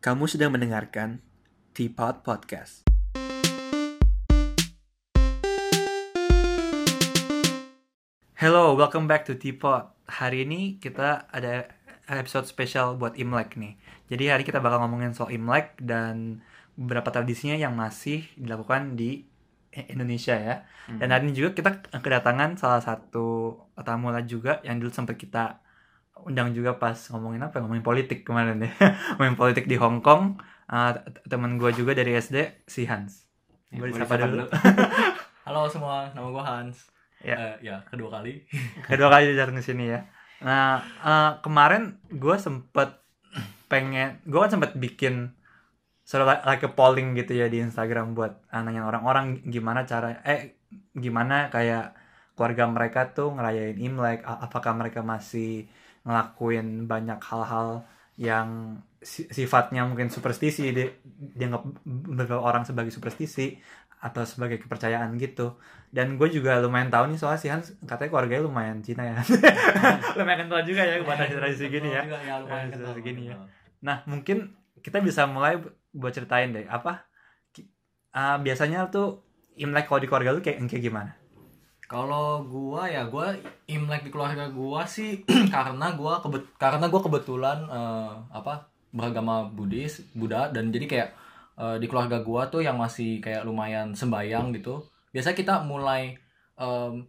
[0.00, 1.20] Kamu sedang mendengarkan
[1.76, 2.88] Teapot Podcast.
[8.32, 9.92] Hello, welcome back to Teapot.
[10.08, 11.68] Hari ini kita ada
[12.08, 13.76] episode spesial buat Imlek nih.
[14.08, 16.40] Jadi hari kita bakal ngomongin soal Imlek dan
[16.80, 19.28] beberapa tradisinya yang masih dilakukan di
[19.92, 20.64] Indonesia ya.
[20.88, 23.52] Dan hari ini juga kita kedatangan salah satu
[23.84, 25.59] tamu lah juga yang dulu sempat kita
[26.26, 27.58] undang juga pas ngomongin apa?
[27.58, 27.60] ya?
[27.64, 28.72] Ngomongin politik kemarin deh.
[29.16, 30.40] ngomongin politik di Hong Kong.
[30.70, 30.94] Uh,
[31.26, 33.26] teman gue juga dari SD si Hans.
[33.70, 34.46] Ya, Boleh sapa dulu.
[35.46, 36.76] Halo semua, nama gue Hans.
[37.20, 37.36] Ya.
[37.36, 38.46] Eh, ya, kedua kali.
[38.88, 40.00] Kedua kali datang ke sini ya.
[40.40, 42.96] Nah, eh, kemarin gue sempet
[43.68, 45.36] pengen, gue kan sempet bikin
[46.02, 49.86] sort of like, like a polling gitu ya di Instagram buat uh, nanya orang-orang gimana
[49.86, 50.58] cara, eh
[50.90, 51.94] gimana kayak
[52.34, 55.70] keluarga mereka tuh ngerayain Imlek, apakah mereka masih
[56.10, 57.86] ngelakuin banyak hal-hal
[58.18, 60.84] yang si- sifatnya mungkin superstisi, di,
[61.38, 63.56] dianggap beberapa orang sebagai superstisi
[64.00, 65.60] atau sebagai kepercayaan gitu
[65.92, 69.20] dan gue juga lumayan tahu nih soal si Hans katanya keluarganya lumayan Cina ya
[70.16, 72.96] lumayan kental juga ya kepada tradisi gini ya ya lumayan kental.
[73.04, 73.36] gini ya.
[73.84, 77.04] nah mungkin kita bisa mulai bu- buat ceritain deh apa
[78.16, 79.20] ah, biasanya tuh
[79.60, 81.19] Imlek kalau di keluarga lu kayak kayak gimana
[81.90, 83.34] Kalau gua ya gua
[83.66, 88.62] Imlek di keluarga gua sih karena gua kebet karena gua kebetulan eh, apa
[88.94, 91.08] beragama Buddhis, Buddha dan jadi kayak
[91.58, 94.78] eh, di keluarga gua tuh yang masih kayak lumayan sembayang gitu.
[95.10, 96.14] Biasa kita mulai
[96.54, 97.02] em,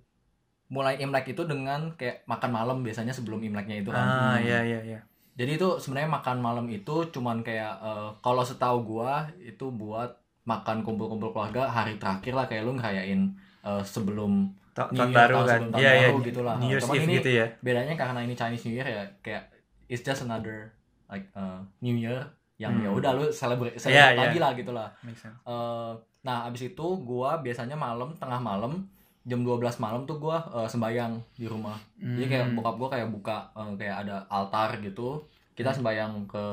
[0.71, 4.01] mulai Imlek itu dengan kayak makan malam biasanya sebelum Imleknya itu kan.
[4.01, 4.41] ah Hmm.
[4.41, 4.99] iya iya iya
[5.31, 10.09] Jadi itu sebenarnya makan malam itu cuman kayak eh, kalau setahu gua itu buat
[10.43, 13.29] makan kumpul-kumpul keluarga hari terakhir lah kayak lu ngerayain
[13.61, 16.55] eh, sebelum tahun Year, baru tahun kan tahun iya iya baru gitu lah.
[16.55, 19.43] New Year's Cuman Eve ini- gitu ya bedanya karena ini Chinese New Year ya kayak
[19.85, 20.71] it's just another
[21.05, 22.23] like eh, New Year
[22.55, 22.83] yang Hmm.
[22.83, 24.21] ya udah lu celebrate Iya, celebrate iya.
[24.21, 24.87] lagi lah gitu lah.
[25.03, 25.33] Sense.
[25.43, 28.85] Eh, nah abis itu gua biasanya malam tengah malam
[29.21, 31.75] jam 12 malam tuh gua eh, sembayang di rumah.
[31.95, 32.55] Jadi kayak Hmm.
[32.55, 35.25] bokap gua kayak buka eh, kayak ada altar gitu.
[35.51, 36.45] Kita sembayang ke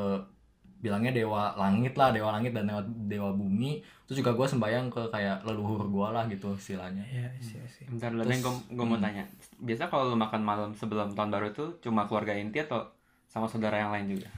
[0.78, 3.82] bilangnya dewa langit lah, dewa langit dan dewa, dewa bumi.
[4.06, 7.02] Terus juga gua sembayang ke kayak leluhur gua lah gitu istilahnya.
[7.04, 9.04] iya sih sih Bentar dulu, Terus- gue gue mau hmm.
[9.04, 9.24] tanya.
[9.58, 12.86] Biasa kalau lu makan malam sebelum tahun baru itu cuma keluarga inti atau
[13.26, 14.28] sama saudara yang lain juga?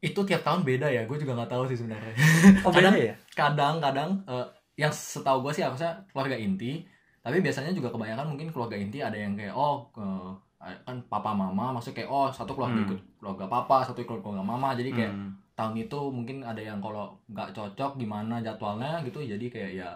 [0.00, 2.12] Itu tiap tahun beda ya, gue juga nggak tahu sih sebenarnya.
[2.66, 4.46] oh beda Kadang- ya Kadang-kadang eh,
[4.80, 6.80] yang setahu gua sih harusnya keluarga inti,
[7.20, 11.72] tapi biasanya juga kebanyakan mungkin keluarga inti ada yang kayak oh eh, kan papa mama
[11.72, 12.86] maksudnya kayak oh satu keluarga Hmm.
[12.86, 14.76] ikut keluarga papa, satu ikut keluarga mama.
[14.76, 15.32] Jadi kayak Hmm.
[15.56, 19.90] tahun itu mungkin ada yang kalau nggak cocok gimana jadwalnya gitu jadi kayak ya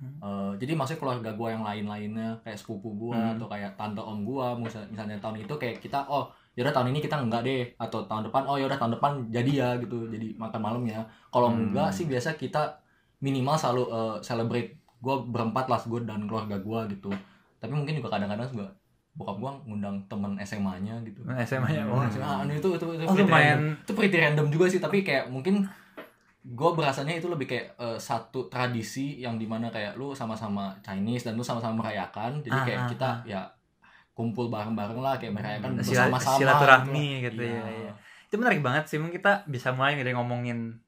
[0.00, 0.16] Hmm.
[0.16, 3.36] eh, jadi maksudnya keluarga gua yang lain-lainnya kayak sepupu gua Hmm.
[3.36, 6.24] atau kayak tante om gua misal- misalnya tahun itu kayak kita oh
[6.56, 9.68] yaudah tahun ini kita enggak deh atau tahun depan oh yaudah tahun depan jadi ya
[9.76, 11.68] gitu jadi makan malamnya kalau Hmm.
[11.68, 12.80] enggak sih biasa kita
[13.20, 14.70] minimal selalu eh, celebrate
[15.00, 17.12] gua berempat lah gue dan keluarga gua gitu
[17.60, 18.72] tapi mungkin juga kadang-kadang juga
[19.20, 21.92] bokap gua ngundang temen SMA-nya gitu SMA nya Hmm.
[21.92, 23.58] oh SMA anu itu itu itu Oh, pretty lumayan.
[23.58, 23.76] random.
[23.78, 25.68] itu pretty random juga sih tapi kayak mungkin
[26.42, 31.22] gue berasanya itu lebih kayak eh, satu tradisi yang di mana kayak lu sama-sama Chinese
[31.22, 33.16] dan lu sama-sama merayakan jadi Ah, kayak ah, kita ah.
[33.28, 33.40] ya
[34.10, 37.52] kumpul bareng-bareng lah kayak merayakan Sila- bersama-sama silaturahmi gitu Iya.
[37.54, 37.92] ya, iya.
[38.24, 40.80] itu menarik banget sih mungkin kita bisa mulai dari ngomongin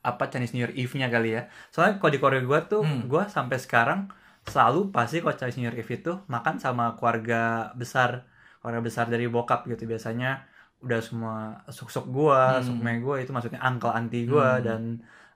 [0.00, 3.02] apa Chinese New Year Eve-nya kali ya soalnya kalau di Korea gue tuh Hmm.
[3.04, 4.06] gue sampai sekarang
[4.44, 7.42] selalu pasti kalau Chinese New Year Eve itu makan sama keluarga
[7.72, 8.26] besar
[8.58, 10.42] keluarga besar dari bokap gitu biasanya
[10.78, 11.36] udah semua
[11.68, 12.60] suk-suk gue Hmm.
[12.60, 14.60] sukme gue itu maksudnya uncle anti gue Hmm.
[14.60, 14.82] dan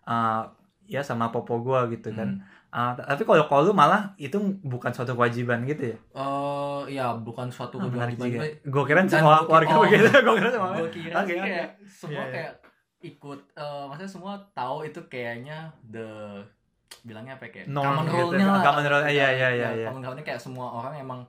[0.05, 0.43] uh,
[0.84, 2.55] ya sama popo gue gitu kan Hmm.
[2.69, 7.49] Uh, tapi kalau kalau lu malah itu bukan suatu kewajiban gitu ya Eh, ya bukan
[7.49, 8.61] suatu menarik kewajiban juga.
[8.75, 9.83] Gue kira semua gua- keluarga oh.
[9.83, 10.05] begitu.
[10.12, 10.69] Gue kira semua.
[10.75, 11.33] gue kira oke.
[11.33, 12.33] kayak semua Iya, iya.
[12.34, 12.53] kayak
[12.99, 16.05] ikut eh maksudnya semua tahu itu kayaknya the
[17.07, 18.15] bilangnya apa ya, kayak common gitu.
[18.19, 18.63] rule-nya lah.
[18.63, 19.87] Common rule, iya, iya, iya, iya.
[19.91, 21.21] Common rule-nya kayak semua orang emang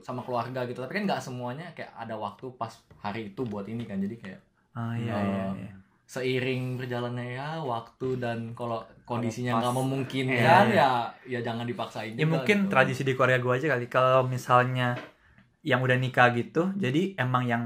[0.00, 0.80] sama keluarga gitu.
[0.82, 2.72] Tapi kan nggak semuanya kayak ada waktu pas
[3.04, 4.00] hari itu buat ini kan.
[4.00, 4.40] Jadi kayak
[4.72, 5.72] Oh iya iya iya.
[6.08, 10.90] seiring berjalannya ya waktu dan kalau kondisinya nggak memungkinkan Iya, ya
[11.28, 12.70] ya jangan dipaksain Ya juga mungkin gitu.
[12.72, 13.86] tradisi di Korea gue aja kali.
[13.92, 14.96] Kalau misalnya
[15.60, 17.64] yang udah nikah gitu, jadi emang yang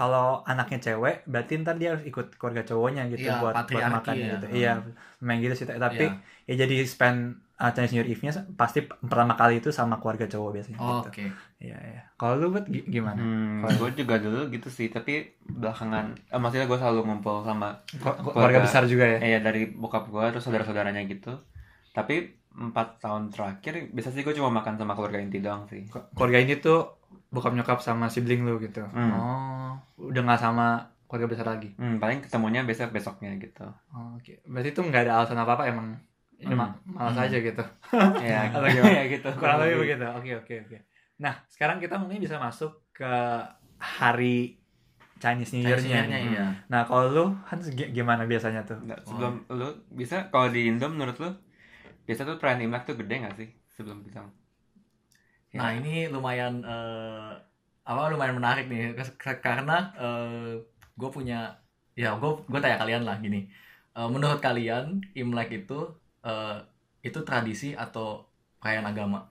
[0.00, 4.14] kalau anaknya cewek, berarti ntar dia harus ikut keluarga cowoknya gitu Iya, buat buat makan
[4.14, 4.28] ya.
[4.32, 4.46] gitu.
[4.46, 4.56] Hmm.
[4.56, 4.72] Iya,
[5.20, 5.66] memang gitu sih.
[5.68, 6.16] Tapi Iya.
[6.48, 7.18] ya jadi spend
[7.54, 10.78] uh, Chinese New Year Eve-nya pasti pertama kali itu sama keluarga cowok biasanya.
[10.78, 11.08] Oh, gitu.
[11.10, 11.24] oke
[11.60, 12.02] Iya iya.
[12.14, 13.14] Kalau lu buat gi- gimana?
[13.14, 17.76] Hmm, Kalau- gue juga dulu gitu sih, tapi belakangan, eh, maksudnya gue selalu ngumpul sama
[17.94, 19.18] ko- keluarga besar juga ya?
[19.18, 21.36] eh, ya dari bokap gue terus saudara-saudaranya gitu.
[21.90, 25.84] Tapi empat tahun terakhir, biasa sih gue cuma makan sama keluarga inti doang sih.
[26.10, 26.99] Keluarga ini tuh
[27.30, 28.82] bokap nyokap sama sibling lu gitu.
[28.90, 29.12] Hmm.
[29.14, 29.72] Oh,
[30.10, 30.66] udah nggak sama
[31.06, 31.74] keluarga besar lagi.
[31.74, 33.66] Hmm, paling ketemunya besok besoknya gitu.
[33.90, 35.98] Oh, Oke, berarti itu nggak ada alasan apa apa emang
[36.40, 36.60] ini Hmm.
[36.60, 37.26] ma- malas Hmm.
[37.26, 37.62] aja gitu.
[38.24, 38.94] ya, Atau gimana?
[38.94, 39.28] ya gitu.
[39.38, 40.04] Kurang lebih begitu.
[40.06, 40.76] Oke oke oke.
[41.20, 43.12] Nah sekarang kita mungkin bisa masuk ke
[43.76, 44.56] hari
[45.20, 45.84] Chinese New Year-nya.
[45.84, 46.44] New Year-nya, iya.
[46.72, 48.80] Nah kalau lu Hans gi- gimana biasanya tuh?
[48.80, 51.30] Nggak, sebelum lu bisa kalau di Indo menurut lu
[52.08, 54.32] biasa tuh perayaan Imlek tuh gede nggak sih sebelum pisang?
[55.50, 55.58] Ya.
[55.66, 57.30] Nah ini lumayan eh,
[57.82, 59.90] apa lumayan menarik nih Kes- ke- karena
[60.94, 61.50] gue punya
[61.98, 63.50] ya gue gue tanya kalian lah gini
[63.90, 65.78] Eh, menurut kalian Imlek itu
[66.22, 66.56] eh,
[67.02, 68.22] itu tradisi atau
[68.62, 69.26] perayaan agama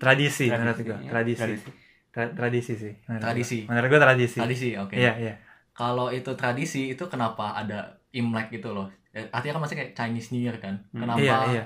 [0.00, 1.10] Tradisi, menurut Tradisi, ya.
[1.10, 1.40] Tradisi.
[1.42, 1.70] Tradisi.
[2.10, 2.94] Tra- tradisi sih.
[3.06, 3.58] menurut Tradisi.
[3.66, 3.68] gua.
[3.74, 4.38] Menurut gua tradisi.
[4.38, 5.34] tradisi oke Iya iya.
[5.74, 10.30] kalau itu tradisi itu kenapa ada Imlek gitu loh Eh, artinya kan maksudnya kayak Chinese
[10.30, 11.02] New Year kan Hmm.
[11.02, 11.64] kenapa Iya iya.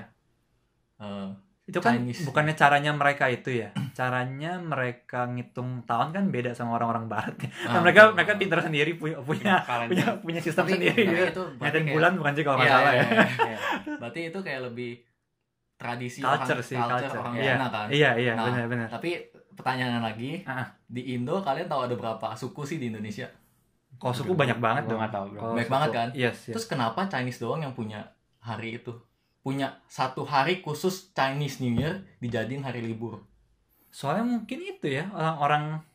[0.97, 1.29] eh,
[1.65, 2.21] Itu kan Chinese.
[2.23, 3.73] bukannya caranya mereka itu ya.
[3.91, 7.49] Caranya mereka ngitung tahun kan beda sama orang-orang barat ya.
[7.49, 8.15] Kan ah, mereka betul.
[8.15, 9.89] mereka pintar sendiri punya punya Kalender.
[9.89, 11.25] punya punya sistem Tapi- sendiri tapi gitu.
[11.25, 13.03] itu berarti Nyatain kayak- bulan bukan sih kalau nggak Iya, salah iya, ya.
[13.03, 13.25] iya.
[13.25, 13.57] Iya.
[13.97, 14.91] berarti itu kayak lebih
[15.75, 17.19] tradisi Culture orang, sih, culture culture.
[17.19, 17.43] orang Iya.
[17.51, 18.87] China kan Iya iya Nah, benar benar.
[18.87, 19.09] Tapi
[19.51, 20.67] pertanyaan lagi, Ah.
[20.85, 23.25] di Indo kalian tahu ada berapa suku sih di Indonesia?
[23.95, 24.99] Kalau suku banyak banget dong.
[24.99, 26.07] nggak tahu, Banyak suku- banget kan?
[26.11, 26.53] Yes, yes.
[26.53, 28.03] Terus kenapa Chinese doang yang punya
[28.37, 28.91] hari itu?
[29.45, 33.21] Punya satu hari khusus Chinese New Year dijadiin hari libur.
[33.87, 35.85] Soalnya mungkin itu ya orang-orang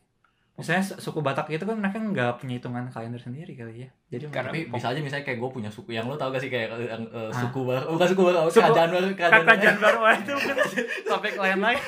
[0.53, 3.89] misalnya su- suku Batak itu kan mereka nggak punya hitungan kalender sendiri kali ya.
[4.09, 6.47] Jadi Karena- Tapi bisa aja misalnya kayak gue punya suku yang lo tau gak sih
[6.47, 7.33] kayak yang Ah.
[7.33, 10.55] suku baru, oh, bukan suku baru, Suku- kerajaan baru, kerajaan, kerajaan baru itu mungkin
[11.09, 11.81] topik lain lagi.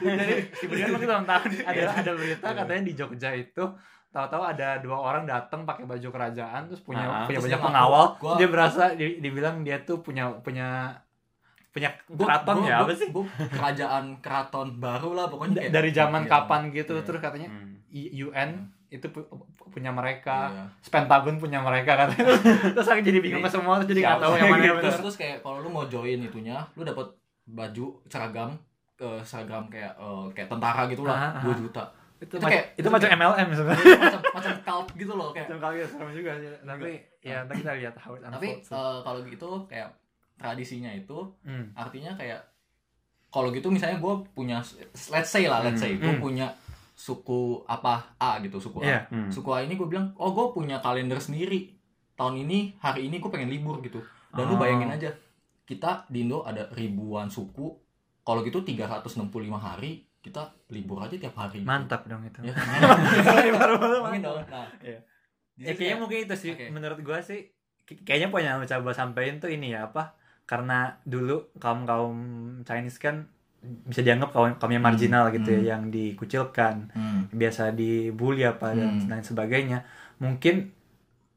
[0.00, 3.64] Jadi kemudian mungkin ulang tahun ada ada berita katanya di Jogja itu
[4.10, 8.04] tahu-tahu ada dua orang datang pakai baju kerajaan terus punya Ah, punya terus banyak pengawal
[8.16, 10.98] gua- dia berasa di- dibilang dia tuh punya punya
[11.70, 15.90] punya keraton gua- ya gua- apa sih gua kerajaan keraton baru lah pokoknya kayak- dari
[15.90, 16.30] zaman Iya.
[16.32, 17.04] kapan gitu Iya.
[17.04, 17.78] terus katanya Hmm.
[18.20, 18.50] UN
[18.88, 19.26] itu pu-
[19.68, 20.64] punya mereka Iya.
[20.84, 22.26] Pentagon punya mereka katanya
[22.74, 24.76] terus aku jadi bingung ke semua terus jadi nggak tahu yang mana gitu?
[24.80, 27.06] terus terus kayak kalau lu mau join itunya lu dapat
[27.46, 28.50] baju seragam
[28.92, 31.42] ke seragam kayak eh, kayak tentara gitu Ah, lah ah.
[31.44, 31.84] 2 juta
[32.18, 35.46] itu, Itu kayak- itu itu macam kayak- MLM sebenarnya macam macam cult gitu loh kayak
[35.46, 36.48] macam kali ya serem juga sih.
[36.60, 36.90] tapi
[37.22, 39.88] ya nanti kita lihat how it tapi eh, kalau gitu kayak
[40.40, 41.68] tradisinya itu Hmm.
[41.74, 42.40] artinya kayak
[43.28, 44.64] kalau gitu misalnya gue punya
[45.10, 46.00] let's say lah let's say Hmm.
[46.00, 46.22] gue Hmm.
[46.22, 46.46] punya
[46.92, 49.00] suku apa A gitu suku A Iya.
[49.06, 49.28] Hmm.
[49.28, 51.76] suku A ini gue bilang oh gue punya kalender sendiri
[52.14, 54.00] tahun ini hari ini gue pengen libur gitu
[54.30, 54.58] dan lu Oh.
[54.58, 55.12] bayangin aja
[55.62, 57.68] kita di Indo ada ribuan suku
[58.20, 62.52] kalau gitu 365 hari kita libur aja tiap hari mantap dong itu ya
[63.98, 65.00] mungkin dong nah Iya.
[65.56, 66.66] Ya kayaknya kayak- mungkin itu sih Oke.
[66.68, 67.52] menurut gua sih
[67.86, 70.16] kayaknya poin yang lu coba sampein tuh ini ya apa
[70.50, 70.74] karena
[71.12, 71.32] dulu
[71.62, 72.16] kaum kaum
[72.68, 73.16] Chinese kan
[73.90, 75.58] bisa dianggap kaum kaum yang marginal Hmm, gitu hmm.
[75.58, 77.20] ya yang dikucilkan Hmm.
[77.40, 79.08] biasa dibully apa dan Hmm.
[79.10, 79.78] lain sebagainya
[80.24, 80.54] mungkin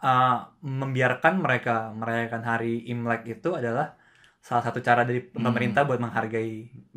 [0.03, 0.37] uh,
[0.81, 3.85] membiarkan mereka merayakan hari Imlek itu adalah
[4.47, 5.43] salah satu cara dari Hmm.
[5.45, 6.51] pemerintah buat menghargai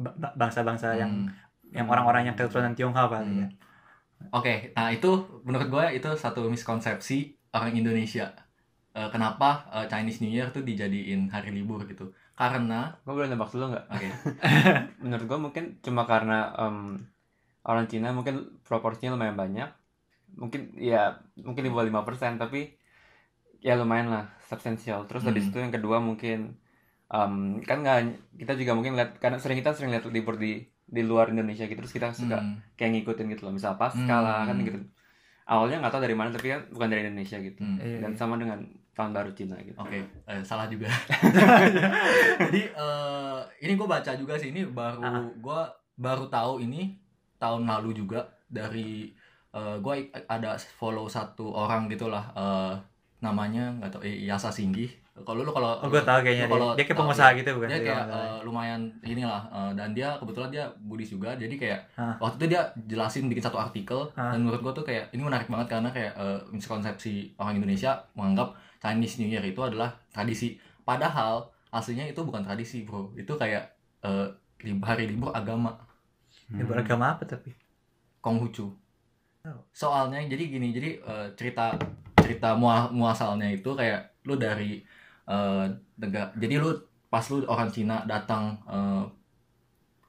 [0.04, 1.30] ba- ba- bangsa-bangsa yang Hmm.
[1.76, 3.40] yang orang-orang yang keturunan Tionghoa kali Hmm.
[3.42, 3.48] ya.
[4.34, 5.08] Oke, nah itu
[5.46, 7.14] menurut gue itu satu miskonsepsi
[7.56, 8.24] orang Indonesia.
[8.96, 12.16] Eh, kenapa eh, Chinese New Year tuh dijadiin hari libur gitu?
[12.32, 13.84] Karena, Gue boleh nebak dulu nggak?
[13.92, 14.08] oke,
[15.04, 17.04] Menurut gue mungkin cuma karena em,
[17.68, 19.68] orang Cina mungkin proporsinya lumayan banyak.
[20.40, 22.72] Mungkin ya mungkin di bawah 5% tapi
[23.60, 25.04] ya lumayan lah substansial.
[25.08, 25.36] Terus Hmm.
[25.36, 26.56] itu yang kedua mungkin
[27.12, 27.34] em,
[27.68, 27.98] kan nggak
[28.40, 31.82] kita juga mungkin lihat karena sering kita sering lihat libur di di luar Indonesia gitu
[31.82, 34.24] terus kita suka hmm, kayak ngikutin gitu loh misal Pasca Hmm.
[34.24, 34.78] lah kan gitu
[35.46, 37.78] awalnya nggak tahu dari mana tapi kan bukan dari Indonesia gitu hmm.
[37.82, 38.18] Iya, dan iya.
[38.18, 38.62] sama dengan
[38.96, 40.88] tahun baru Cina gitu Oke, eh, salah juga.
[42.40, 45.20] Jadi eh, ini gue baca juga sih ini baru Ah.
[45.28, 45.60] gue
[45.94, 46.96] baru tahu ini
[47.36, 49.12] tahun lalu juga dari
[49.56, 49.94] gue
[50.28, 52.74] ada follow satu orang gitulah eh,
[53.18, 54.88] namanya nggak tahu eh, Yasa Singgi.
[55.18, 56.76] Kalau lu kalau Oh, gue tahu kayaknya kalau dia.
[56.76, 57.68] Dia kayak pengusaha gitu bukan?
[57.68, 61.80] dia sih, kayak eh, lumayan inilah eh, dan dia kebetulan dia Buddhis juga jadi kayak
[61.94, 62.14] Hah.
[62.18, 64.30] waktu itu dia jelasin bikin satu artikel Hah.
[64.30, 68.52] dan menurut gua tuh kayak ini menarik banget karena kayak eh, miskonsepsi orang Indonesia menganggap
[68.76, 73.72] Chinese New Year itu adalah tradisi padahal aslinya itu bukan tradisi bro itu kayak
[74.60, 75.74] lib- hari libur agama
[76.46, 77.50] Dia beragama apa tapi?
[78.18, 78.68] Konghucu
[79.42, 79.62] Oh.
[79.70, 81.70] soalnya jadi gini jadi eh, cerita
[82.16, 84.82] cerita mua- muasalnya itu kayak lu dari
[85.26, 85.66] eh,
[85.98, 86.70] negara jadi lu
[87.06, 89.04] pas lu orang Cina datang eh,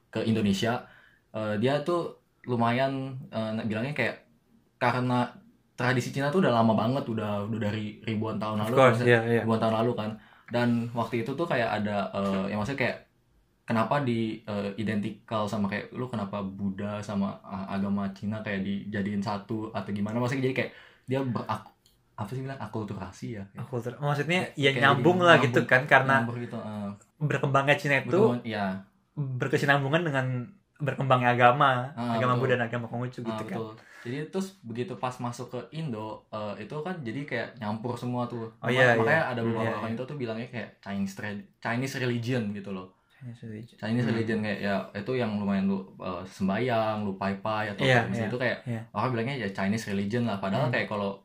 [0.08, 0.80] ke Indonesia
[1.36, 2.16] eh, dia tuh
[2.48, 4.16] lumayan eh, bilangnya kayak
[4.78, 5.26] karena
[5.78, 9.02] tradisi Cina tuh udah lama banget udah udah dari ribuan tahun lalu course,
[9.42, 10.10] ribuan tahun lalu kan.
[10.48, 12.08] Dan waktu itu tuh kayak ada
[12.48, 12.96] yang maksudnya kayak
[13.68, 17.36] kenapa di eh, identikal sama kayak lu kenapa Buddha sama
[17.68, 20.16] agama Cina kayak dijadiin satu atau gimana?
[20.18, 20.72] Maksudnya jadi kayak
[21.04, 21.62] dia berak
[22.18, 23.92] apa sih bilang akulturasi ya kayak, Kultur.
[23.96, 26.90] Maksudnya ya kayak nyambung lah nyambung- gitu kan karena gitu eh.
[27.16, 28.74] berkembangnya Cina itu ya
[29.14, 30.26] berkesinambungan dengan
[30.78, 32.42] berkembangnya agama, Ah, agama betul.
[32.44, 33.58] Buddha dan agama Konghucu gitu Ah, kan.
[33.58, 33.70] betul.
[33.98, 38.46] Jadi terus begitu pas masuk ke Indo eh, itu kan jadi kayak nyampur semua tuh.
[38.56, 39.22] Oh, iya, Makanya iya.
[39.28, 39.96] ada Hmm, beberapa iya, orang iya.
[39.96, 41.14] itu tuh bilangnya kayak Chinese
[41.58, 42.94] Chinese religion gitu loh.
[43.10, 43.74] Chinese religion.
[43.76, 44.12] Chinese Hmm.
[44.12, 48.26] religion kayak ya itu yang lumayan lu eh, sembayang, lu pai-pai atau Iya, apa iya,
[48.26, 48.82] itu kayak iya.
[48.92, 50.38] orang bilangnya ya Chinese religion lah.
[50.38, 50.72] Padahal Hmm.
[50.72, 51.18] kayak kalau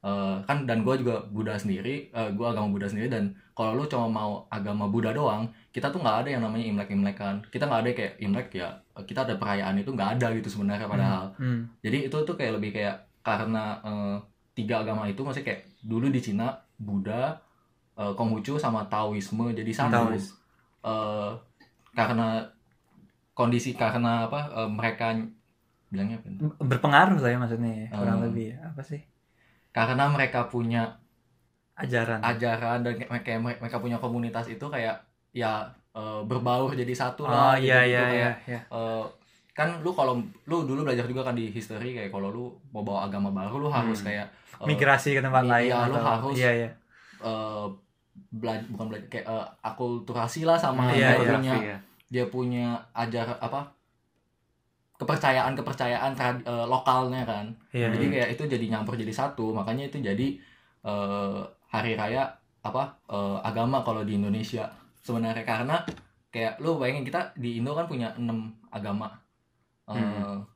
[0.00, 3.84] eh, kan dan gue juga Buddha sendiri, eh, gue agama Buddha sendiri dan kalau lu
[3.84, 7.44] cuma mau agama Buddha doang, kita tuh nggak ada yang namanya imlek-imlekan.
[7.48, 8.68] Kita nggak ada kayak imlek ya
[9.00, 11.24] kita ada perayaan itu nggak ada gitu sebenarnya padahal.
[11.36, 11.68] Hmm.
[11.80, 14.16] Jadi itu tuh kayak lebih kayak karena eh,
[14.56, 17.36] tiga agama itu maksudnya kayak dulu di Cina Buddha,
[17.96, 19.70] eh, Konghucu sama Taoisme jadi.
[19.72, 20.32] Taois.
[20.80, 21.30] Eh,
[21.92, 22.44] karena
[23.32, 25.16] kondisi karena apa eh, mereka
[25.90, 26.28] bilangnya apa?
[26.62, 28.26] berpengaruh lah ya maksudnya ya, kurang Hmm.
[28.30, 29.00] lebih apa sih
[29.70, 30.98] Karena mereka punya
[31.80, 32.92] ajaran ajaran dan
[33.24, 35.00] kayak mereka punya komunitas itu kayak
[35.32, 35.64] ya
[35.96, 39.04] eh, berbaur jadi satu oh lah iya gitu-gitu, iya kayak, iya iya eh,
[39.50, 43.08] kan lu kalau lu dulu belajar juga kan di history kayak kalau lu mau bawa
[43.08, 44.12] agama baru lu harus Hmm.
[44.12, 44.26] kayak
[44.60, 46.70] eh, migrasi ke tempat iya, lain lu atau- harus iya iya
[47.20, 47.64] eh
[48.28, 51.08] bela- bukan belajar kayak eh, akulturasi lah sama Iya, dia iya.
[51.16, 51.78] punya Geografi ya.
[52.10, 53.60] dia punya ajar apa
[55.00, 58.12] kepercayaan kepercayaan trad- eh, lokalnya kan iya jadi iya.
[58.12, 60.26] kayak itu jadi nyampur jadi satu makanya itu jadi
[60.82, 62.28] eh, hari raya
[62.60, 64.68] apa eh, agama kalau di Indonesia
[65.00, 65.80] sebenarnya karena
[66.28, 68.38] kayak lu bayangin kita di Indo kan punya enam
[68.70, 69.08] agama
[69.86, 70.46] Eh, Hmm.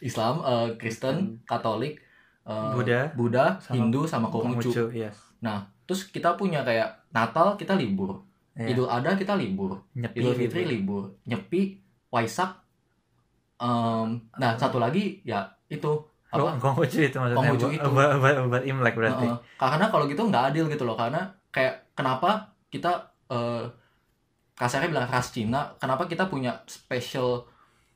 [0.00, 2.00] Islam eh, Kristen Katolik
[2.44, 7.76] eh, Buddha, Buddha sama Hindu sama Konghucu yes Nah, terus kita punya kayak Natal kita
[7.76, 8.72] libur, Iya.
[8.72, 10.72] Idul Adha kita libur, Nyepi Idul Fitri libur.
[10.72, 11.62] libur, Nyepi,
[12.08, 12.63] Waisak.
[13.64, 15.88] Em, nah, satu lagi ya itu
[16.28, 16.58] apa?
[16.58, 17.88] Konghucu itu maksudnya Konghucu itu.
[17.88, 19.38] buat, buat, buat Imlek berarti Heeh.
[19.56, 22.30] karena kalau gitu nggak adil gitu loh, karena kayak kenapa
[22.68, 22.92] kita
[23.26, 23.64] eh
[24.54, 27.46] kasarnya bilang ras Cina, kenapa kita punya special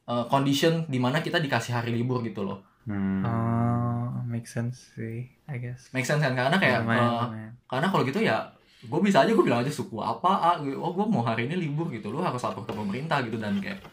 [0.05, 2.65] eh, condition di mana kita dikasih hari libur gitu loh.
[2.83, 3.21] Hmm.
[3.21, 6.33] oh make sense sih I guess Make sense kan?
[6.33, 7.53] Karena kayak Lumayan, eh, lumayan.
[7.69, 8.49] karena kalau gitu ya
[8.81, 11.59] gue bisa aja gue bilang aja suku apa ah, gue- oh gue mau hari ini
[11.59, 13.85] libur gitu lu harus lapor ke pemerintah gitu dan kayak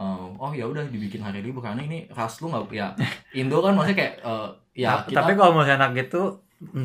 [0.00, 1.60] eh, oh ya udah dibikin hari libur.
[1.60, 2.88] Karena ini ras lu nggak ya
[3.40, 6.22] Indo kan maksudnya kayak eh, ya Ta- kita tapi kalau mau enak gitu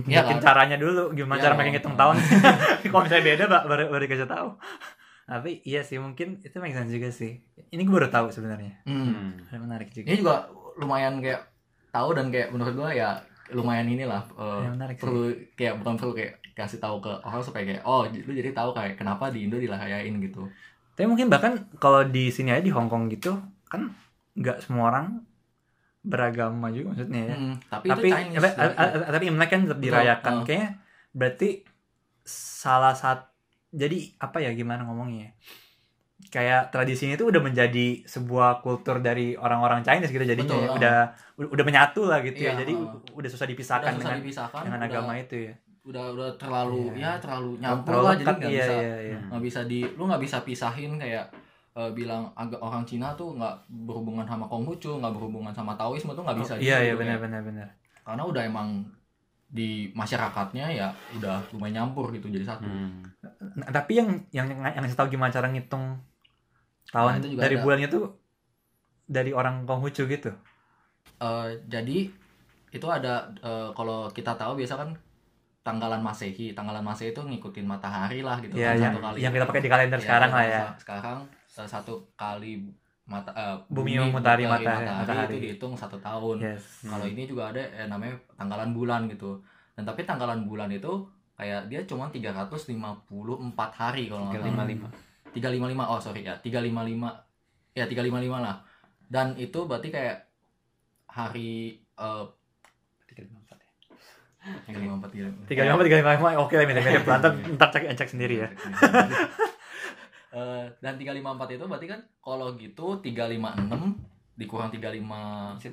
[0.07, 0.43] Iya bikin kan?
[0.43, 1.11] caranya dulu.
[1.11, 2.15] Gimana Iya cara mereka ngitung tahun?
[2.87, 4.49] Kalau misalnya beda Pak, baru baru dikasih tahu.
[5.25, 7.43] Tapi iya sih mungkin itu make sense juga sih.
[7.67, 8.85] Ini gue baru tahu sebenarnya.
[8.85, 10.05] Hmm, menarik juga.
[10.07, 11.43] Ini juga lumayan kayak
[11.89, 13.19] tahu dan kayak menurut gue ya
[13.51, 15.03] lumayan inilah eh, Ya, menarik sih.
[15.03, 15.21] perlu
[15.53, 18.95] kayak bukan perlu kayak kasih tahu ke orang supaya kayak oh lu jadi tahu kayak
[18.95, 20.47] kenapa di Indo dirayain gitu
[20.95, 23.35] Tapi mungkin bahkan kalau di sini aja di Hong Kong gitu
[23.67, 23.91] kan
[24.33, 25.05] nggak semua orang
[26.01, 27.35] beragama juga maksudnya ya.
[27.35, 30.33] Hmm, tapi, tapi itu Chinese tapi, a- a- a- tapi Imlek kan tetap dirayakan.
[30.33, 30.43] uh.
[30.43, 30.69] Kayaknya
[31.11, 31.49] berarti
[32.23, 33.25] salah satu
[33.69, 35.19] jadi apa ya gimana ngomongnya?
[35.25, 35.31] ya?
[36.25, 40.71] Kayak tradisi ini tuh udah menjadi sebuah kultur dari orang-orang Chinese gitu jadinya Betul, ya.
[40.71, 40.97] udah
[41.51, 42.59] udah menyatu lah gitu Iya, ya.
[42.63, 43.01] Jadi uh.
[43.11, 45.53] udah susah udah dipisahkan susah dengan dipisahkan dengan udah- agama itu ya.
[45.85, 47.13] Udah udah terlalu Iya.
[47.15, 49.19] ya terlalu nyampur Terlalu lah jadi nggak iya, bisa iya, iya.
[49.29, 51.25] Nggak bisa di lu nggak bisa pisahin kayak
[51.71, 56.23] eh, bilang agak orang Cina tuh nggak berhubungan sama Konghucu nggak berhubungan sama Taoisme tuh
[56.23, 57.23] nggak bisa Oh, gitu, iya iya gitu, benar kayak.
[57.23, 57.67] benar benar.
[58.01, 58.69] karena udah emang
[59.45, 63.01] di masyarakatnya ya udah lumayan nyampur gitu jadi satu Hmm.
[63.55, 66.01] Nah, tapi yang yang yang ngasih tahu gimana cara ngitung
[66.87, 67.63] tahun Nah, itu juga dari ada.
[67.63, 68.03] bulannya tuh
[69.05, 70.31] dari orang Konghucu gitu.
[71.17, 71.97] Eh, jadi
[72.69, 74.89] itu ada eh, kalau kita tahu biasa kan
[75.65, 79.33] tanggalan masehi tanggalan masehi itu ngikutin matahari lah gitu Ya, kan yang, satu kali yang
[79.33, 80.61] kita pakai di kalender Ya, sekarang lah ya.
[80.77, 81.17] Sekarang
[81.57, 82.51] eh, satu kali
[83.03, 85.25] mata eh, Bumi memutari memutari matahari- matahari.
[85.27, 86.37] itu dihitung satu tahun.
[86.39, 86.85] Yes.
[86.85, 89.41] Kalau ini juga ada eh, namanya tanggalan bulan gitu.
[89.73, 91.01] Dan tapi tanggalan bulan itu
[91.33, 92.71] kayak dia cuma 354
[93.73, 94.65] hari kalau nggak Tiga salah.
[94.69, 94.87] lima lima.
[95.33, 97.11] 355 oh sorry ya 355
[97.73, 98.55] ya 355 lah
[99.05, 100.17] dan itu berarti kayak
[101.05, 102.23] hari eh,
[103.05, 103.69] Tiga lima empat ya.
[104.45, 105.61] 354 Tiga.
[105.65, 106.29] Lima tiga lima lima.
[106.37, 108.49] Oke lah mirip mirip ntar ntar cek cek sendiri ya.
[110.29, 115.63] Eh, dan 354 itu berarti kan kalau gitu 356 dikurang 35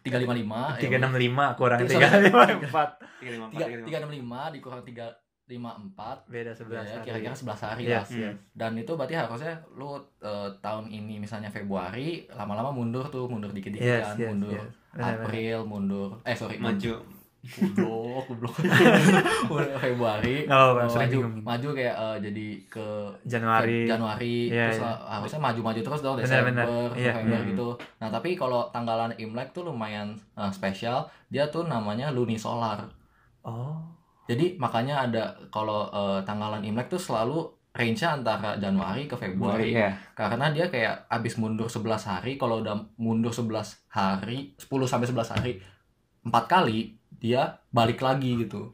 [0.00, 2.88] 355 Tiga enam lima kurang Tiga- tiga lima empat.
[3.18, 3.66] Tiga lima empat.
[3.82, 5.06] tiga enam lima dikurang tiga
[5.44, 6.22] lima empat.
[6.24, 8.30] Beda sebelas ya, kira-kira 11 hari Yes, lah.
[8.30, 8.36] yes.
[8.54, 13.82] dan itu berarti harusnya lu eh, tahun ini misalnya Februari lama-lama mundur tuh mundur dikit-dikit
[13.82, 14.70] Yes, kan yes, mundur yes.
[14.94, 17.02] April mundur eh sorry Maju.
[17.40, 18.54] Goblok goblok
[19.80, 22.86] Februari oh, sering maju maju kayak eh, jadi ke
[23.24, 23.84] Januari.
[23.84, 24.84] Feb- Januari Iya, terus iya.
[24.84, 26.66] lah, harusnya maju-maju terus dong Desember, benar.
[26.92, 27.12] Iya.
[27.16, 27.48] November Hmm.
[27.48, 27.68] gitu.
[27.98, 31.08] Nah, tapi kalau tanggalan Imlek tuh lumayan eh, spesial.
[31.26, 32.84] Dia tuh namanya lunisolar.
[33.40, 33.80] Oh.
[34.26, 39.70] Jadi makanya ada kalau eh, tanggalan Imlek tuh selalu range-nya antara Januari ke Februari.
[39.72, 43.48] ya Karena dia kayak abis mundur 11 hari, kalau udah mundur 11
[43.88, 45.52] hari, 10 sampai 11 hari,
[46.20, 48.72] empat kali dia balik lagi gitu.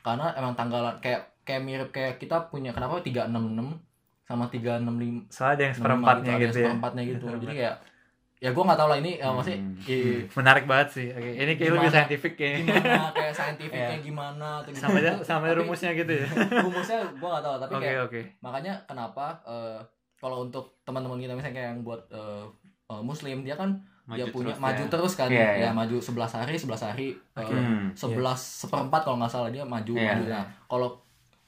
[0.00, 3.28] Karena emang tanggalan kayak kayak mirip kayak kita punya kenapa 366
[4.22, 6.62] sama 365 Soalnya ada yang seperempatnya ada gitu ya.
[6.62, 7.24] seperempatnya gitu.
[7.38, 7.76] Jadi kayak
[8.36, 9.76] ya gue nggak tahu lah ini ya, maksudnya Hmm.
[9.86, 11.06] i- Menarik banget sih.
[11.10, 11.96] Oke, ini kayak lebih Gimana?
[11.98, 12.64] saintifik kayaknya.
[12.70, 14.04] gimana kayak saintifiknya Iya.
[14.04, 14.84] gimana atau gimana.
[14.84, 16.26] Sama aja sama Tapi- rumusnya gitu ya.
[16.64, 18.20] rumusnya gue gak tahu tapi Oke, kayak oke.
[18.38, 19.78] makanya kenapa eh,
[20.18, 22.44] kalau untuk teman-teman kita misalnya kayak yang buat eh,
[22.86, 24.90] eh, muslim dia kan dia punya terus maju ya.
[24.92, 25.70] terus kan Iya, ya iya.
[25.72, 27.54] maju 11 hari 11 hari eh, Oke.
[27.56, 27.88] Hmm.
[27.96, 30.04] sebelas seperempat kalau nggak salah dia maju Iya.
[30.12, 30.88] maju nah kalau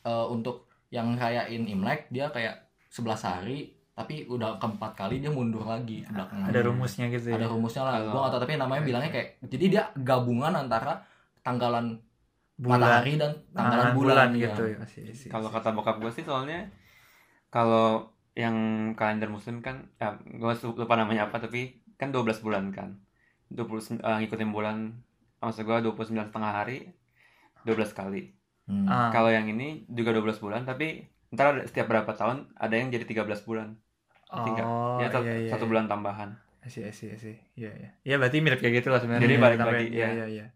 [0.02, 0.56] eh, untuk
[0.88, 2.56] yang rayain imlek dia kayak
[2.88, 3.58] 11 hari
[3.92, 7.36] tapi udah keempat kali dia mundur lagi ke belakang Ada rumusnya gitu ya.
[7.36, 11.00] ada rumusnya lah gue gak tahu tapi namanya bilangnya kayak jadi dia gabungan antara
[11.40, 11.96] tanggalan
[12.56, 14.48] bulan matahari dan tanggalan tanggalan bulan, ya.
[14.48, 14.78] gitu ya.
[15.28, 16.64] Kalau kata bokap gue sih soalnya
[17.48, 18.56] kalau yang
[18.92, 23.00] kalender muslim kan ya gue lupa namanya apa tapi kan 12 bulan kan.
[23.52, 24.96] 20 eh, ngikutin bulan
[25.38, 26.90] maksud gue 29 setengah hari
[27.68, 28.32] 12 kali.
[28.66, 28.86] Hmm.
[28.90, 32.90] Ah, kalau yang ini juga 12 bulan tapi ntar ada, setiap berapa tahun ada yang
[32.90, 33.78] jadi 13 bulan.
[34.26, 34.66] Tinggal.
[34.66, 35.70] oh, ya satu, iya, iya, satu iya.
[35.70, 36.30] bulan tambahan.
[36.66, 37.90] Sih sih sih iya iya.
[38.02, 39.22] Iya berarti mirip kayak gitu lah sebenarnya.
[39.22, 40.10] Jadi balik Sampai- lagi, iya ya.
[40.10, 40.46] iya iya.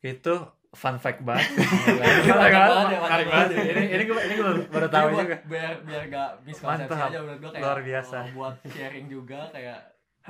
[0.00, 0.34] Itu
[0.72, 1.52] fun fact banget.
[1.56, 5.36] Menarik Menarik banget ya, banget ini ini gue ini gue baru tahu juga.
[5.48, 8.16] biar biar gak miskonsepsi aja menurut gue kayak Luar biasa.
[8.32, 9.80] buat sharing juga kayak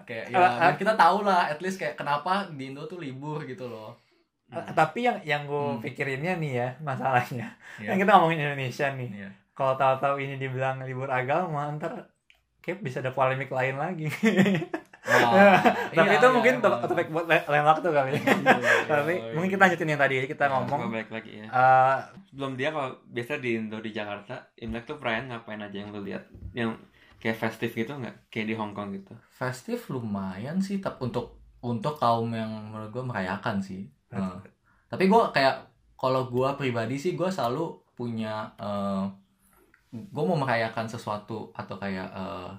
[0.03, 0.73] kayak ya Ah, ah.
[0.73, 3.97] kita tahu lah at least kayak kenapa di Indo tuh libur gitu loh
[4.47, 5.83] Eh, tapi yang yang gue Hmm.
[5.83, 7.89] pikirinnya nih ya masalahnya Iya.
[7.89, 9.29] kan kita ngomongin Indonesia nih Iya.
[9.53, 12.07] kalau tahu-tahu ini dibilang libur agama ntar
[12.61, 14.07] kayak bisa ada polemik lain lagi
[15.07, 18.55] Wah, tapi iya, itu iya, mungkin to- topik buat la- lain waktu kali Iya, iya,
[18.93, 19.31] tapi iya.
[19.33, 21.97] mungkin kita lanjutin yang tadi kita Nah, ngomong gua balik lagi ya eh,
[22.33, 26.03] belum dia kalau biasa di Indo di Jakarta Imlek tuh perayaan ngapain aja yang lu
[26.03, 26.75] lihat yang
[27.23, 28.31] kayak festif gitu nggak?
[28.33, 29.13] Kayak di Hong Kong gitu.
[29.33, 33.89] Festif lumayan sih tapi untuk untuk kaum yang menurut gue merayakan sih.
[34.13, 34.39] Nah,
[34.87, 35.67] tapi gue kayak
[35.99, 38.53] kalau gue pribadi sih gue selalu punya
[39.91, 42.51] gue mau merayakan sesuatu atau kayak eh,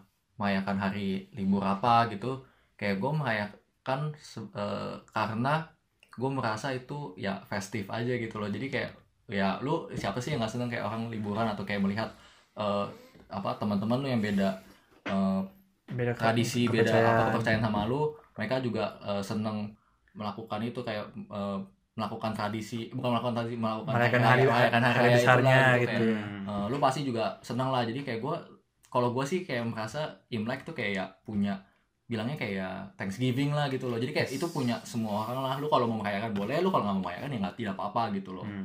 [0.42, 2.42] merayakan hari libur apa gitu
[2.78, 4.02] kayak gue merayakan
[4.58, 5.54] eh, karena
[6.18, 8.50] gue merasa itu ya festif aja gitu loh.
[8.50, 8.92] Jadi kayak
[9.28, 12.10] ya lu siapa sih yang nggak seneng kayak orang liburan atau kayak melihat
[12.58, 12.86] eh,
[13.28, 14.50] apa teman-teman lu yang beda
[15.08, 15.42] eh,
[15.88, 17.64] beda tradisi beda apa kepercayaan.
[17.64, 19.72] sama lu mereka juga eh, seneng
[20.16, 21.60] melakukan itu kayak eh,
[21.98, 25.78] melakukan tradisi bukan melakukan tradisi melakukan merayakan raya- hari merayakan hari, hari raya besarnya itulah,
[25.82, 26.22] gitu kayak, ya.
[26.48, 27.82] eh, lu pasti juga seneng lah.
[27.84, 28.36] Jadi kayak gue
[28.88, 31.60] kalau gue sih kayak merasa Imlek tuh kayak ya punya
[32.08, 33.96] bilangnya kayak Thanksgiving lah gitu loh.
[33.96, 34.40] Jadi kayak Yes.
[34.40, 35.54] itu punya semua orang lah.
[35.58, 38.32] Lu kalau mau merayakan boleh lu kalau nggak mau merayakan ya nggak tidak apa-apa gitu
[38.32, 38.48] loh.
[38.48, 38.64] Hmm.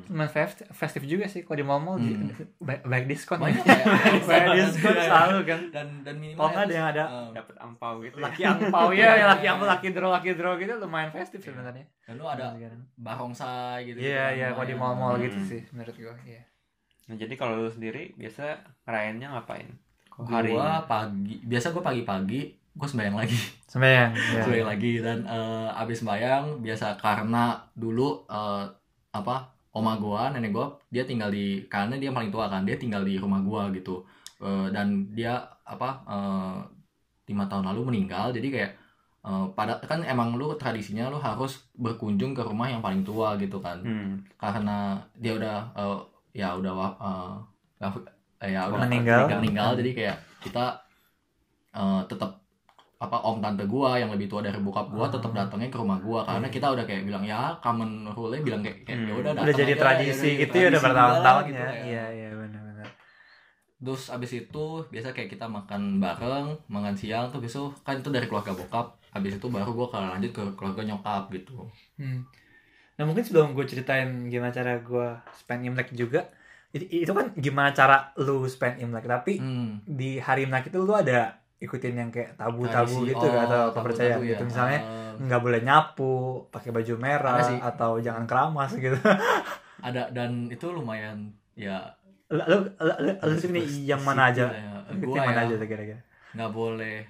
[0.71, 2.31] Festif juga sih kalau di mall-mall di- Hmm.
[2.63, 3.43] baik diskon.
[3.43, 3.87] Banyak kayak
[4.23, 4.95] banyak diskon.
[4.95, 5.61] selalu kan.
[5.69, 8.23] Dan dan minimal kalau nggak at ada yang ada least, eh, dapat angpau gitu ya.
[8.23, 11.85] laki angpau ya ya laki angpau laki draw laki draw gitu lumayan festif sebenarnya.
[12.01, 12.55] Dan lu ada
[12.97, 15.49] barongsai gitu iya iya kalau di mall-mall gitu Hmm.
[15.49, 16.47] sih menurut gua iya.
[17.03, 18.55] Nah, jadi kalau lu sendiri biasa
[18.87, 19.67] ngerayainnya ngapain?
[20.15, 20.31] Gua
[20.85, 24.43] pagi biasa gua pagi-pagi gua sembahyang lagi sembayang ya.
[24.43, 28.65] sembahyang lagi dan eh, abis sembahyang biasa karena dulu eh,
[29.13, 29.37] apa
[29.73, 33.17] oma gua nenek gua dia tinggal di karena dia paling tua kan dia tinggal di
[33.17, 34.03] rumah gua gitu
[34.43, 36.03] Eh, dan dia apa
[37.23, 38.71] lima tahun lalu meninggal jadi kayak
[39.23, 43.63] eh, pada kan emang lu tradisinya lu harus berkunjung ke rumah yang paling tua gitu
[43.63, 44.19] kan Hmm.
[44.35, 45.99] karena dia udah eh,
[46.35, 49.31] ya udah eh, ya udah Meninggal.
[49.39, 50.65] meninggal jadi kayak kita
[51.73, 52.42] eh, tetap
[53.03, 55.15] apa om tante gua yang lebih tua dari bokap gua Hmm.
[55.19, 58.87] tetap datangnya ke rumah gua karena kita udah kayak bilang ya common rule bilang kayak,
[58.87, 59.09] kayak Hmm.
[59.11, 62.05] ya udah udah jadi aja, tradisi jadi gitu ya udah bertahun-tahun juga ya gitu, iya
[62.15, 62.89] iya benar-benar
[63.83, 68.31] terus abis itu biasa kayak kita makan bareng makan siang tuh besok kan itu dari
[68.31, 71.67] keluarga bokap abis itu baru gua kalau lanjut ke keluarga nyokap gitu
[71.99, 72.23] Hmm.
[72.93, 76.29] Nah mungkin sebelum gue ceritain gimana cara gue spend Imlek juga
[76.71, 79.89] itu, itu kan gimana cara lu spend Imlek tapi hmm.
[79.89, 84.35] di hari Imlek itu lu ada ikutin yang kayak tabu-tabu gitu Oh, atau kepercayaan ya.
[84.35, 84.43] gitu.
[84.45, 86.13] Misalnya Eh, nggak boleh nyapu
[86.49, 87.57] pakai baju merah sih.
[87.57, 88.99] atau jangan keramas gitu.
[89.87, 91.95] Ada dan itu lumayan ya.
[92.29, 94.51] Lu lu, lu, sini yang mana aja?
[94.89, 96.01] gue yang mana ya aja kira-kira?
[96.33, 97.05] nggak boleh.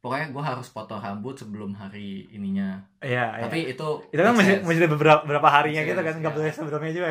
[0.00, 2.80] Pokoknya gue harus potong rambut sebelum hari ininya.
[2.98, 3.44] Iya iya.
[3.44, 6.36] tapi itu itu kan masih masih ada beberapa beberapa harinya gitu kan nggak ya.
[6.36, 7.08] boleh sebelumnya juga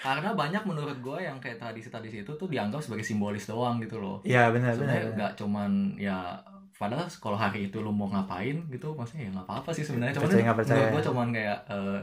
[0.00, 4.24] karena banyak menurut gue yang kayak tradisi-tradisi itu tuh dianggap sebagai simbolis doang gitu loh
[4.24, 6.40] iya benar benar nggak cuman ya
[6.72, 10.30] padahal kalau hari itu lu mau ngapain gitu maksudnya ya nggak apa-apa sih sebenarnya cuman
[10.32, 10.86] Percaya percaya.
[10.88, 12.00] gue cuman kayak eh,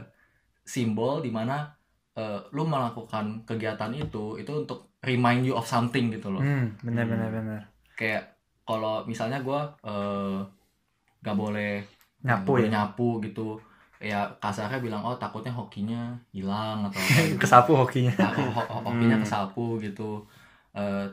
[0.62, 1.66] simbol di mana
[2.14, 7.02] eh, lu melakukan kegiatan itu itu untuk remind you of something gitu loh Hmm, benar
[7.06, 7.12] Hmm.
[7.14, 7.60] benar benar.
[7.98, 8.22] kayak
[8.62, 10.38] kalau misalnya gue eh
[11.18, 11.82] gak boleh
[12.22, 12.70] Nyapu ya.
[12.70, 13.58] nyapu gitu
[13.98, 17.38] ya kasarnya bilang oh takutnya hokinya hilang atau apa gitu.
[17.42, 18.14] Kesapu hokinya.
[18.14, 19.24] Nah, ho- ho- hokinya Hmm.
[19.24, 20.22] kesapu gitu
[20.70, 21.06] Eh,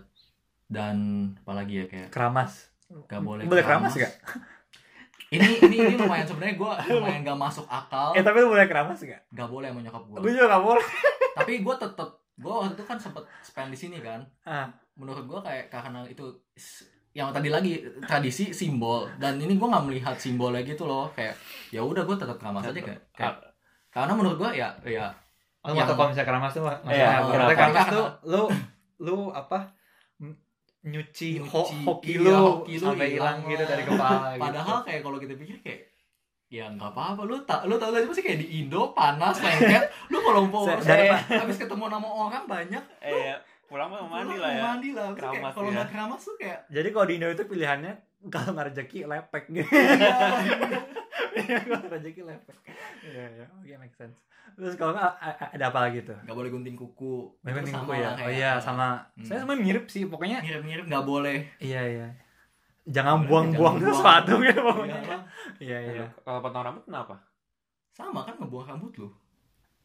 [0.68, 0.98] dan
[1.42, 2.70] apalagi ya kayak Keramas.
[3.06, 4.14] gak boleh Boleh keramas gak?
[5.28, 9.02] ini ini ini lumayan sebenarnya gue lumayan gak masuk akal Eh tapi lu boleh keramas
[9.02, 9.26] gak?
[9.28, 10.86] gak boleh sama nyokap gue Gue juga gak boleh.
[11.38, 15.40] tapi gue tetep gue waktu itu kan sempet spend di sini kan Ah, menurut gue
[15.42, 16.24] kayak karena itu
[17.16, 19.08] yang tadi lagi tradisi simbol.
[19.16, 21.08] Dan ini gue nggak melihat simbolnya gitu loh.
[21.10, 23.40] Kayak ya udah gue tetap keramas aja kayak, kayak-
[23.88, 25.08] karena menurut gue ya ya
[25.64, 27.26] lu Yang- kalau misalnya keramas tuh maksudnya Iya, kenapa?
[27.26, 28.44] Maksudnya keramas tuh lu
[29.00, 29.60] lu apa?
[30.18, 30.40] M-
[30.84, 34.44] nyuci, ho Nyuci, hoki iya, lu hoki lu sampai hilang gitu dari kepala gitu.
[34.44, 35.82] padahal kayak kalau kita pikir kayak
[36.46, 37.22] ya nggak apa-apa.
[37.24, 39.84] Lu tak lu tau gak sih kayak di Indo panas lengket.
[40.08, 44.62] Lu kalau mau habis ketemu nama orang banyak eh ya, pulang mau mandi lah ya
[44.64, 47.94] mandi lah Keramas kalau nggak keramas tuh kayak Jadi kalau di Indo itu pilihannya
[48.26, 49.70] kalau nggak rezeki lepek gitu.
[49.70, 50.18] Iya,
[51.62, 52.56] kalau nggak rezeki lepek.
[53.04, 53.46] Iya, iya.
[53.52, 54.18] Oke, make sense.
[54.52, 55.12] Terus kalau nggak
[55.52, 56.18] ada apa lagi tuh?
[56.18, 58.10] nggak boleh gunting kuku Memang Itu kuku ya.
[58.18, 59.24] Oh iya, sama Hmm.
[59.24, 60.40] saya sama mirip sih pokoknya.
[60.40, 62.08] mirip-mirip nggak boleh Iya, iya.
[62.86, 63.90] Jangan buang-buang buang.
[63.92, 65.02] sesuatu gitu pokoknya.
[65.02, 65.18] Iya.
[65.60, 66.06] Iya, iya.
[66.22, 67.18] kalau potong rambut kenapa
[67.92, 69.10] sama kan ngebuang rambut lu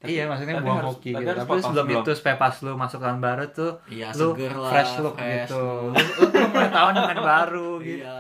[0.01, 1.31] Tapi- Iya, maksudnya tapi buang harus- hoki tapi gitu.
[1.35, 2.01] Tapi sebelum sebelum.
[2.01, 5.61] itu supaya pas lu masuk tahun baru tuh iya lu lah fresh look fresh gitu.
[5.85, 8.01] Lu, lu, lu mulai tahun dengan baru gitu.
[8.01, 8.15] iya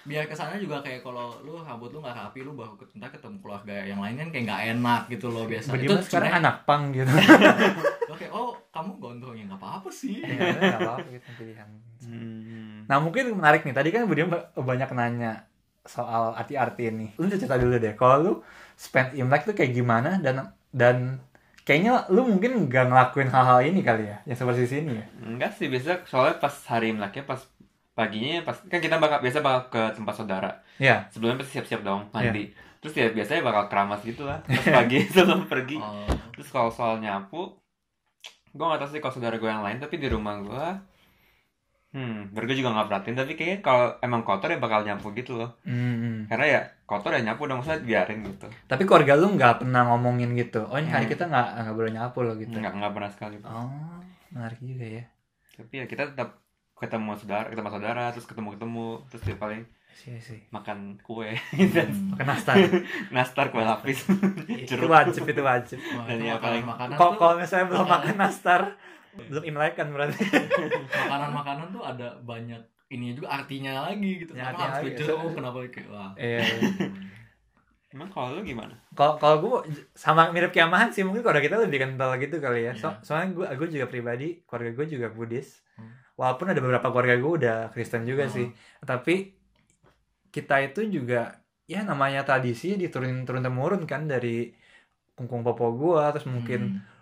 [0.00, 3.36] biar ke sana juga kayak kalau lu rambut lu nggak rapi lu baru ntar ketemu
[3.38, 6.82] keluarga yang lain kan kayak nggak enak gitu loh biasa Bagaimana sekarang sebenarnya- anak pang
[6.90, 7.12] gitu.
[8.20, 11.68] kayak oh kamu gondrong ya nggak apa-apa sih Iya, nggak apa-apa gitu pilihan.
[12.02, 12.84] Hmm.
[12.84, 13.72] Nah mungkin menarik nih.
[13.72, 15.44] Tadi kan Budian ba- banyak nanya
[15.84, 17.06] soal arti-arti ini.
[17.16, 17.96] Lu cerita dulu deh.
[17.96, 18.32] Kalau lu
[18.76, 21.20] spend Imlek tuh kayak gimana dan dan
[21.64, 25.06] kayaknya lu mungkin nggak ngelakuin hal-hal ini kali ya, yang seperti sini ya.
[25.22, 27.40] Enggak sih, biasa soalnya pas hari Imleknya pas
[27.94, 30.50] paginya pas kan kita bakal biasa bakal ke tempat saudara.
[30.80, 31.08] Iya.
[31.12, 32.48] Sebelumnya pasti siap-siap dong mandi.
[32.80, 34.40] Terus ya biasanya bakal keramas gitu lah.
[34.48, 35.76] Pas pagi sebelum pergi.
[35.76, 37.60] oh, Terus kalau soal nyapu,
[38.56, 40.66] gue gak tau sih kalau saudara gue yang lain, tapi di rumah gue,
[41.90, 45.58] hmm, gue juga gak perhatiin, tapi kayaknya kalau emang kotor ya bakal nyapu gitu loh.
[45.62, 46.26] Hmm.
[46.26, 48.46] Karena ya kotor ya nyapu dong, maksudnya biarin gitu.
[48.64, 50.64] Tapi keluarga lu nggak pernah ngomongin gitu.
[50.64, 51.12] Oh ini hari Hmm.
[51.12, 52.52] kita nggak nggak boleh nyapu loh gitu.
[52.52, 53.36] Nggak, nggak pernah sekali.
[53.42, 53.70] Oh
[54.30, 55.04] menarik juga ya.
[55.52, 56.38] Tapi ya kita tetap
[56.74, 60.40] ketemu saudara, ketemu saudara, terus ketemu-ketemu, terus ya paling Sih sih.
[60.48, 62.16] makan kue, hmm.
[62.16, 62.56] Makan nastar.
[63.12, 64.06] nastar kue lapis,
[64.48, 64.88] itu jeruk.
[64.88, 65.76] wajib itu wajib.
[65.92, 68.60] Wah, Dan itu ya paling- Kalau tuh kalau misalnya belum makan nastar,
[69.12, 70.22] belum imlek kan berarti.
[71.02, 74.88] makanan-makanan tuh ada banyak ini juga artinya lagi gitu Ya, kenapa artinya harus lagi.
[74.92, 76.40] berjeruk kenapa kayak wah Iya.
[77.90, 78.70] Emang kalau lu gimana?
[78.92, 79.54] Kalau kalau gue
[79.92, 82.72] sama mirip kiamahan sih mungkin keluarga kita lebih kental gitu kali ya.
[82.72, 83.02] So, Iya.
[83.02, 85.58] soalnya gue gue juga pribadi keluarga gue juga Buddhis.
[85.74, 85.90] Hmm.
[86.14, 88.32] Walaupun ada beberapa keluarga gue udah Kristen juga Oh.
[88.32, 88.46] sih.
[88.80, 89.34] Tapi
[90.28, 91.34] kita itu juga
[91.66, 94.54] ya namanya tradisi diturunin turun temurun kan dari
[95.12, 96.98] kungkung popo gue terus mungkin Hmm.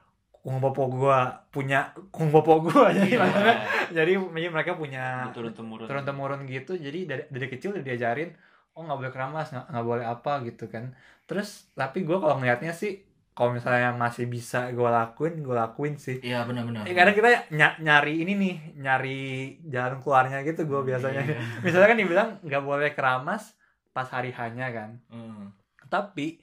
[0.49, 1.19] Kungkung popo gue
[1.51, 3.21] punya kungkung popo gue jadi Iya.
[3.21, 3.57] maksudnya
[3.91, 4.13] jadi
[4.49, 5.85] mereka punya turun temurun.
[5.85, 8.33] turun temurun gitu jadi dari, dari kecil udah diajarin
[8.73, 13.05] oh nggak boleh keramas nggak boleh apa gitu kan terus tapi gue kalau ngelihatnya sih
[13.31, 17.79] kalau misalnya masih bisa gue lakuin gue lakuin sih iya benar-benar Eh, kadang kita ny-
[17.81, 19.19] nyari ini nih nyari
[19.65, 21.39] jalan keluarnya gitu gue biasanya Iya.
[21.63, 23.53] misalnya kan dibilang nggak boleh keramas
[23.91, 25.53] pas hari hanya kan Hmm.
[25.87, 26.39] tapi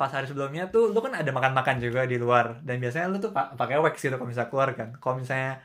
[0.00, 2.64] pas hari sebelumnya tuh lu kan ada makan-makan juga di luar.
[2.64, 4.88] Dan biasanya lu tuh pa- pakai wax gitu kalau misalnya keluar kan.
[4.96, 5.60] Kalau misalnya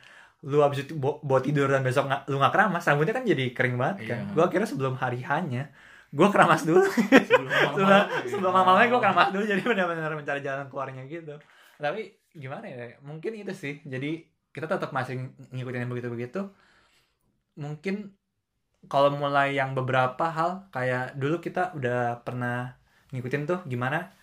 [0.46, 3.76] lu habis itu bawa tidur dan besok nggak lu nggak keramas rambutnya kan jadi kering
[3.82, 4.20] banget kan.
[4.28, 4.34] Iya.
[4.36, 5.72] gua kira sebelum hari hanya
[6.12, 6.84] gua keramas dulu.
[7.28, 11.36] Sebelum sebelum malam-malam, sebelum malamnya gua keramas dulu jadi benar-benar mencari jalan keluarnya gitu.
[11.80, 12.02] Tapi
[12.36, 13.80] gimana ya mungkin itu sih.
[13.88, 16.52] Jadi kita tetap masih ngikutin yang begitu-begitu.
[17.56, 18.12] Mungkin
[18.86, 22.78] kalau mulai yang beberapa hal kayak dulu kita udah pernah
[23.10, 24.14] ngikutin tuh gimana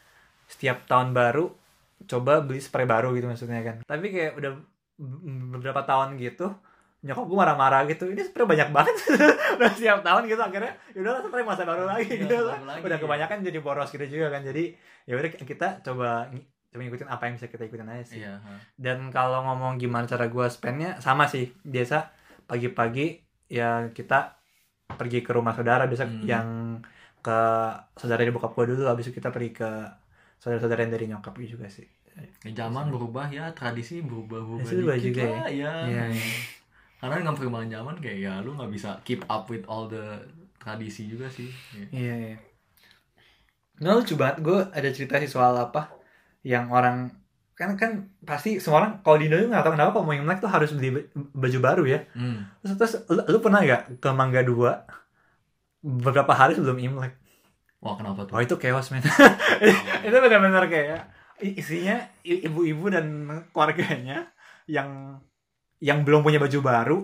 [0.52, 1.48] setiap tahun baru
[2.04, 3.76] coba beli spray baru gitu maksudnya kan.
[3.82, 4.52] Tapi kayak udah
[5.56, 6.52] beberapa tahun gitu
[7.02, 8.94] nyokap gue marah-marah gitu ini spray banyak banget.
[9.58, 12.06] Udah setiap tahun gitu akhirnya yaudah spray masa baru lagi.
[12.14, 12.38] Iya, gitu.
[12.46, 14.46] lagi, udah kebanyakan jadi boros gitu juga kan.
[14.46, 14.70] Jadi
[15.02, 16.30] ya udah kita coba
[16.70, 18.22] coba ngikutin apa yang bisa kita ikutin aja sih.
[18.22, 18.54] Iya ha.
[18.78, 21.50] dan kalau ngomong gimana cara gue spendnya sama sih.
[21.66, 22.14] Biasa
[22.46, 23.18] pagi-pagi
[23.50, 24.38] ya kita
[24.94, 26.22] pergi ke rumah saudara biasa Hmm.
[26.22, 26.48] yang
[27.18, 27.40] ke
[27.98, 29.70] saudara di bokap gue dulu habis itu kita pergi ke
[30.42, 31.86] saudara-saudara yang dari nyokap juga sih
[32.44, 35.72] Ya, zaman berubah ya tradisi berubah berubah Tradisi berubah juga lah, ya.
[35.88, 36.28] Iya, iya.
[37.00, 40.20] karena dengan perkembangan zaman kayak ya lu nggak bisa keep up with all the
[40.58, 41.86] tradisi juga sih Iya.
[41.88, 42.36] iya
[43.80, 45.88] nah lucu banget gue ada cerita sih soal apa
[46.44, 47.10] yang orang
[47.52, 47.90] kan kan
[48.22, 50.90] pasti semua orang kalau di Indo nggak tahu kenapa kalau mau Imlek tuh harus beli
[50.92, 52.44] ba- baju baru ya Hmm.
[52.60, 54.84] terus, terus lu, lu pernah nggak ke Mangga 2
[55.80, 57.16] beberapa hari sebelum Imlek
[57.82, 58.32] Wah kenapa tuh?
[58.32, 59.02] oh itu chaos men
[60.06, 61.02] itu benar-benar kayak
[61.40, 63.06] isinya ibu-ibu dan
[63.50, 64.30] keluarganya
[64.64, 65.18] yang
[65.78, 66.98] yang belum punya baju baru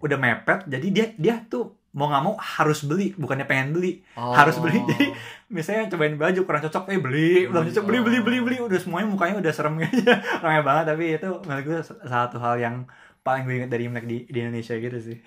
[0.00, 4.32] udah mepet jadi dia dia tuh mau nggak mau harus beli bukannya pengen beli Oh.
[4.32, 4.80] harus beli.
[4.88, 5.12] Jadi,
[5.46, 8.24] misalnya cobain baju kurang cocok eh beli belum cocok beli beli Oh.
[8.24, 12.36] beli beli udah semuanya mukanya udah serem kayaknya ramai banget tapi itu menurut gue satu
[12.38, 12.76] hal yang
[13.20, 15.18] paling gue ingat dari Imlek di, di Indonesia gitu sih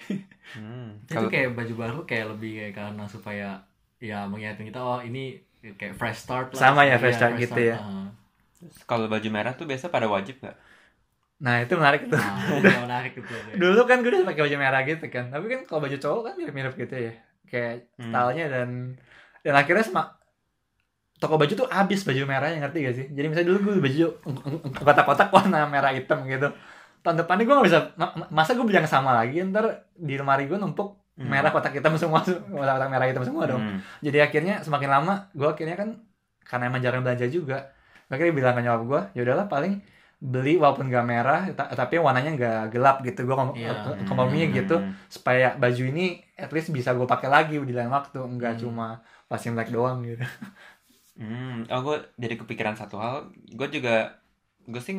[0.58, 1.02] Hmm.
[1.04, 3.48] itu kayak baju baru kayak lebih kayak karena supaya
[4.00, 6.60] ya mengingatkan kita oh ini kayak fresh start lah.
[6.60, 7.78] Sama ya, Iya, fresh start gitu ya.
[7.80, 8.08] ah.
[8.86, 10.58] kalau baju merah tuh biasa pada wajib nggak?
[11.36, 13.34] nah itu menarik tuh Nah, itu menarik gitu.
[13.62, 16.34] dulu kan gue udah pakai baju merah gitu kan tapi kan kalau baju cowok kan
[16.40, 17.14] mirip-mirip gitu ya
[17.52, 18.08] kayak Hmm.
[18.08, 18.70] stylenya dan
[19.44, 20.08] dan akhirnya semak
[21.16, 24.06] toko baju tuh habis baju merahnya ngerti gak sih jadi misalnya dulu gue baju
[24.76, 26.52] kotak-kotak warna merah hitam gitu
[27.04, 30.16] tahun depannya gue gak bisa ma- ma- masa gue beli yang sama lagi ntar di
[30.16, 31.32] lemari gue numpuk Hmm.
[31.32, 32.20] merah kotak hitam semua
[32.60, 33.80] kotak merah hitam semua dong Hmm.
[34.06, 35.90] jadi akhirnya semakin lama gue akhirnya kan
[36.44, 37.56] karena emang jarang belanja juga
[38.12, 39.74] akhirnya bilang ke nyokap gue ya udahlah paling
[40.20, 43.72] beli walaupun gak merah ta- tapi warnanya gak gelap gitu gue kom Iya.
[44.10, 44.92] komprominya gitu Hmm.
[45.12, 46.02] supaya baju ini
[46.36, 48.62] at least bisa gue pakai lagi di lain waktu nggak Hmm.
[48.64, 48.88] cuma
[49.30, 50.24] pas Imlek doang gitu
[51.20, 53.16] Hmm, oh gue jadi kepikiran satu hal.
[53.58, 53.92] Gue juga,
[54.72, 54.96] gue sih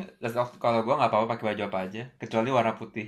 [0.63, 3.07] kalau gue nggak apa-apa pakai baju apa aja, kecuali warna putih.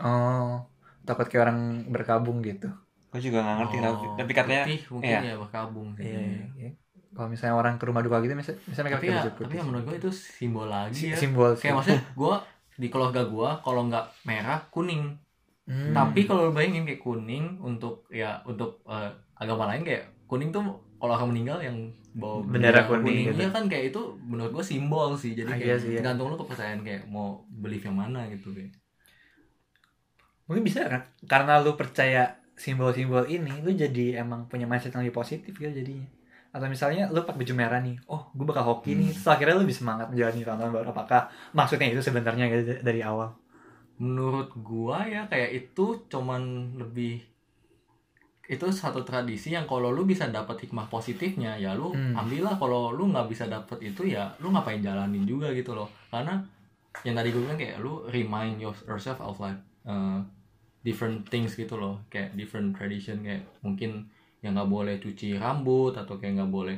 [0.00, 0.69] oh
[1.02, 2.68] takut kayak orang berkabung gitu
[3.10, 5.20] Gue juga nggak ngerti, Oh, tapi katanya, putih mungkin iya.
[5.24, 6.04] ya berkabung sih.
[6.04, 6.20] iya
[6.54, 6.70] iya.
[7.10, 9.50] kalau misalnya orang ke rumah duka gitu misalnya, misalnya mereka pakai ya, baju tapi putih
[9.52, 11.16] ya menurut gue itu simbol lagi Si- ya.
[11.16, 11.50] simbol.
[11.52, 12.34] Kayak maksudnya gue
[12.76, 15.18] di keluarga gue kalau nggak merah kuning.
[15.66, 15.90] Hmm.
[15.90, 20.62] Tapi kalau lu bayangin kayak kuning untuk ya untuk eh, agama lain kayak kuning tuh
[20.96, 21.74] kalau orang meninggal yang
[22.12, 23.38] bawa Bendera kuning gitu.
[23.38, 25.34] Iya kan kayak itu menurut gue simbol sih.
[25.34, 25.98] Jadi Ah, kayak iya sih, ya.
[25.98, 28.70] tergantung lu kepercayaan kayak mau belief yang mana gitu kayak.
[30.50, 31.06] Mungkin bisa kan?
[31.30, 36.10] Karena lu percaya simbol-simbol ini lu jadi emang punya mindset yang lebih positif gitu jadinya.
[36.50, 39.14] Atau misalnya lu pakai baju merah nih oh gue bakal hoki nih.
[39.14, 40.86] Terus akhirnya lu lebih semangat menjalani tahun baru.
[40.90, 43.30] Apakah maksudnya itu sebenarnya gitu dari awal?
[44.02, 47.22] Menurut gua ya kayak itu cuman lebih
[48.50, 52.18] itu satu tradisi yang kalau lu bisa dapat hikmah positifnya ya lu Hmm.
[52.18, 55.86] ambillah kalau lu nggak bisa dapat itu ya lu ngapain jalanin juga gitu loh.
[56.10, 56.42] Karena
[57.06, 59.54] yang tadi gue bilang kayak lu remind your- yourself of like
[59.86, 60.18] uh,
[60.80, 62.00] different things gitu loh.
[62.08, 64.08] Kayak different tradition kayak mungkin
[64.40, 66.76] yang nggak boleh cuci rambut atau kayak nggak boleh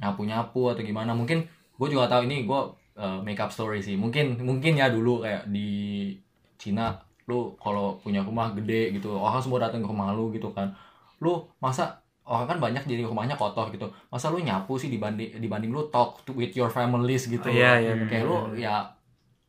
[0.00, 1.12] nyapu nyapu atau gimana.
[1.12, 1.44] Mungkin
[1.74, 2.60] gue juga tahu ini gue
[2.96, 3.96] uh, make up story sih.
[3.96, 6.12] Mungkin mungkin ya dulu kayak di
[6.54, 6.94] Cina
[7.24, 10.70] lu kalau punya rumah gede gitu orang semua datang ke rumah lu gitu kan.
[11.24, 13.88] Lu masa orang kan banyak jadi rumahnya kotor gitu.
[14.08, 17.56] Masa lu nyapu sih dibanding dibanding lu talk to- with your families gitu Oh, loh.
[17.56, 18.28] iya, kayak bener.
[18.28, 18.84] lu ya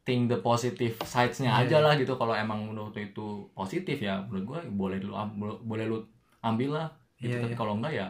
[0.06, 2.14] think the positive sides-nya Iya, aja lah gitu.
[2.22, 5.12] Kalau emang menurut itu positif ya menurut gua boleh lu
[5.66, 5.98] boleh lu
[6.46, 6.88] ambil lah.
[7.18, 7.34] Gitu.
[7.34, 7.60] Iya, tapi iya.
[7.60, 8.08] kalau enggak ya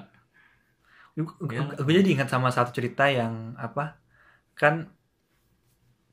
[1.15, 1.79] Iya.
[1.79, 3.95] gue jadi ingat sama satu cerita yang apa
[4.59, 4.91] kan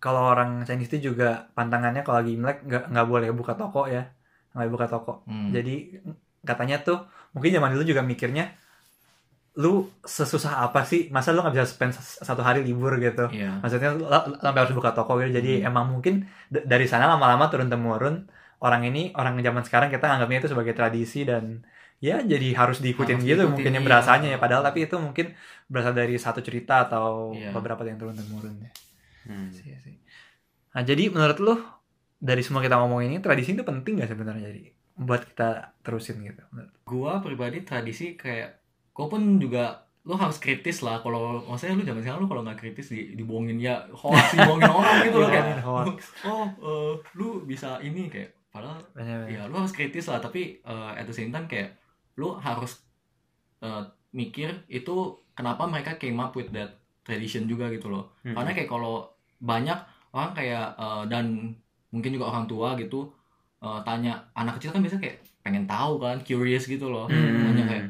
[0.03, 4.03] kalau orang Chinese itu juga pantangannya kalau lagi Imlek nggak nggak boleh buka toko ya
[4.55, 5.13] nggak boleh buka toko.
[5.27, 5.75] Hmm, jadi
[6.43, 6.99] katanya tuh
[7.35, 8.45] mungkin zaman dulu juga mikirnya
[9.59, 13.93] lu sesusah apa sih masa lu nggak bisa spend satu hari libur gitu iya maksudnya
[13.93, 14.09] lu,
[14.41, 15.69] sampai harus buka toko gitu jadi Hmm.
[15.69, 16.15] emang mungkin
[16.49, 18.17] dari sana lama-lama turun temurun
[18.65, 21.61] orang ini orang zaman sekarang kita anggapnya itu sebagai tradisi dan
[22.01, 23.91] ya jadi harus diikutin Harus gitu diikutin, mungkin yang iya.
[23.93, 25.27] berasanya ya padahal tapi itu mungkin
[25.69, 27.53] berasal dari satu cerita atau Iya.
[27.53, 28.71] beberapa yang turun temurun ya
[29.23, 29.55] Hmm.
[29.55, 29.95] Iya sih.
[30.75, 31.55] Nah, jadi menurut lu
[32.19, 34.63] dari semua kita ngomong ini tradisi itu penting gak sebenarnya jadi
[34.99, 36.43] buat kita terusin gitu.
[36.83, 38.62] gua pribadi tradisi kayak
[38.93, 39.65] gua pun juga
[40.03, 43.57] lu harus kritis lah kalau maksudnya lu zaman sekarang lu kalau nggak kritis di, dibohongin
[43.57, 45.99] ya hoax dibohongin orang gitu loh kayak hoax.
[46.29, 50.91] oh eh, lu bisa ini kayak padahal Banyak ya lu harus kritis lah tapi eh,
[50.93, 51.79] at the same time kayak
[52.15, 52.83] lu harus
[53.61, 54.95] eh, mikir itu
[55.33, 58.35] kenapa mereka came up with that tradition juga gitu loh Hmm.
[58.35, 59.07] karena kayak kalau
[59.39, 59.79] banyak
[60.11, 61.55] orang kayak eh, dan
[61.89, 63.07] mungkin juga orang tua gitu
[63.59, 67.47] eh, tanya anak kecil kan biasa kayak pengen tahu kan curious gitu loh Hmm.
[67.47, 67.85] Tanya kayak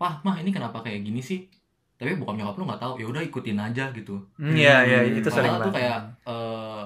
[0.00, 1.44] pah mah ini kenapa kayak gini sih
[1.94, 5.12] tapi bokap nyokap lu nggak tahu ya udah ikutin aja gitu Hmm, Iya, iya, Hmm.
[5.14, 5.76] itu sering Padahal tuh banget.
[5.78, 6.84] kayak eh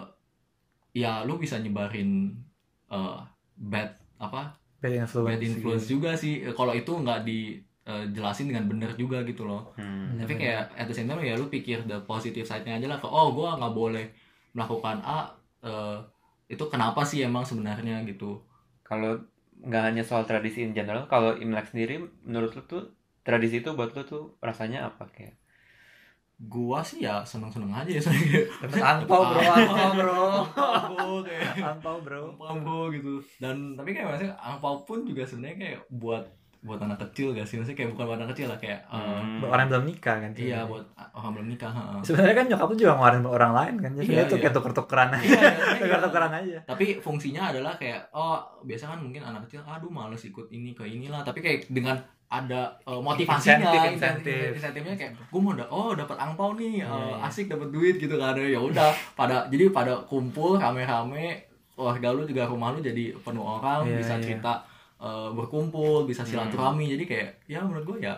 [0.94, 2.34] ya lu bisa nyebarin
[2.88, 3.18] eh
[3.56, 5.28] bad apa bad influence.
[5.28, 10.16] bad influence juga sih Eh, kalau itu nggak dijelasin dengan benar juga gitu loh Hmm.
[10.16, 10.40] Tapi bener.
[10.40, 13.30] kayak at the same time ya lu pikir the positive side-nya aja lah ke oh
[13.30, 14.06] gua nggak boleh
[14.50, 15.30] melakukan A
[15.62, 15.98] eh,
[16.46, 18.42] itu kenapa sih emang sebenarnya gitu
[18.82, 19.16] Kalau
[19.56, 22.84] nggak hanya soal tradisi in general, kalau Imlek sendiri menurut lu tuh
[23.24, 25.34] tradisi itu buat lu tuh rasanya apa kayak?
[26.36, 30.24] gua sih ya seneng-seneng aja ya sebenarnya Dapat angpau bro, angpau bro.
[30.50, 32.22] angpau kayak Angpau bro.
[32.36, 36.26] angpau gitu dan tapi kayak maksudnya angpau pun juga sebenarnya kayak buat
[36.60, 39.36] buat anak kecil gak sih maksudnya kayak bukan buat anak kecil lah kayak eh, Hmm.
[39.38, 40.30] Buat orang yang belum nikah kan.
[40.34, 41.98] iya buat orang belum nikah heeh.
[42.02, 43.90] Sebenarnya kan nyokap tuh juga ngeluarin buat orang lain kan.
[43.94, 44.42] Jadi Iya, itu iya.
[44.42, 45.22] kayak tuker-tukeran aja.
[45.22, 46.58] Iya, iya, Tuker-tukeran aja.
[46.64, 50.82] tapi fungsinya adalah kayak oh biasa kan mungkin anak kecil aduh males ikut ini ke
[50.82, 52.00] inilah tapi kayak dengan
[52.36, 54.50] ada uh, motivasinya Insentif, insentif, insentif.
[54.56, 58.34] insentifnya kayak gue mau da- oh dapat angpau nih uh, asik dapat duit gitu kan
[58.34, 61.38] ya udah pada jadi pada kumpul rame-rame
[61.70, 64.22] keluarga lu juga rumah lu jadi penuh orang Iya, bisa iya.
[64.24, 64.52] cerita
[64.96, 66.30] uh, berkumpul bisa Hmm.
[66.44, 68.14] silaturahmi jadi kayak ya menurut gue ya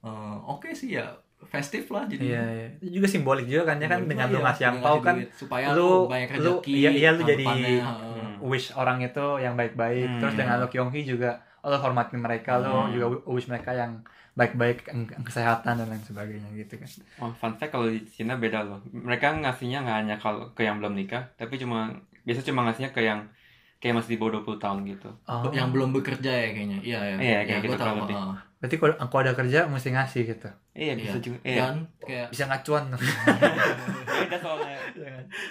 [0.00, 1.06] uh, oke sih ya
[1.44, 2.66] festif lah jadi Iya, iya.
[2.78, 5.66] Itu juga simbolik juga kan ya kan dengan lu ya, ngasih angpau kan duit, supaya
[5.72, 7.82] lu- lu banyak lu- rezeki iya, iya, lu jadi-.
[7.82, 8.38] Hmm.
[8.40, 10.02] wish orang itu yang baik-baik.
[10.04, 10.18] Hmm.
[10.18, 12.90] Terus dengan lu Kyonghi juga oh, lu hormatin mereka, Hmm.
[12.90, 14.88] juga wish mereka yang baik-baik,
[15.22, 16.88] kesehatan dan lain sebagainya gitu kan.
[17.18, 18.80] Oh, fun fact kalau di Cina beda loh.
[18.88, 23.02] Mereka ngasihnya nggak hanya kalau ke yang belum nikah, tapi cuma biasa cuma ngasihnya ke
[23.02, 23.28] yang
[23.76, 25.10] kayak masih di bawah 20 tahun gitu.
[25.26, 25.42] Oh.
[25.50, 28.16] yang belum bekerja ya kayaknya iya ya Iya, kayak Ya, gitu tahu, kurang lebih.
[28.56, 30.48] Berarti kalau aku ada kerja mesti ngasih gitu.
[30.72, 31.20] Iya, bisa Iya.
[31.20, 31.38] juga.
[31.42, 31.56] Iya.
[31.58, 32.84] dan kayak Bisa ngacuan.
[34.22, 34.78] Beda soalnya.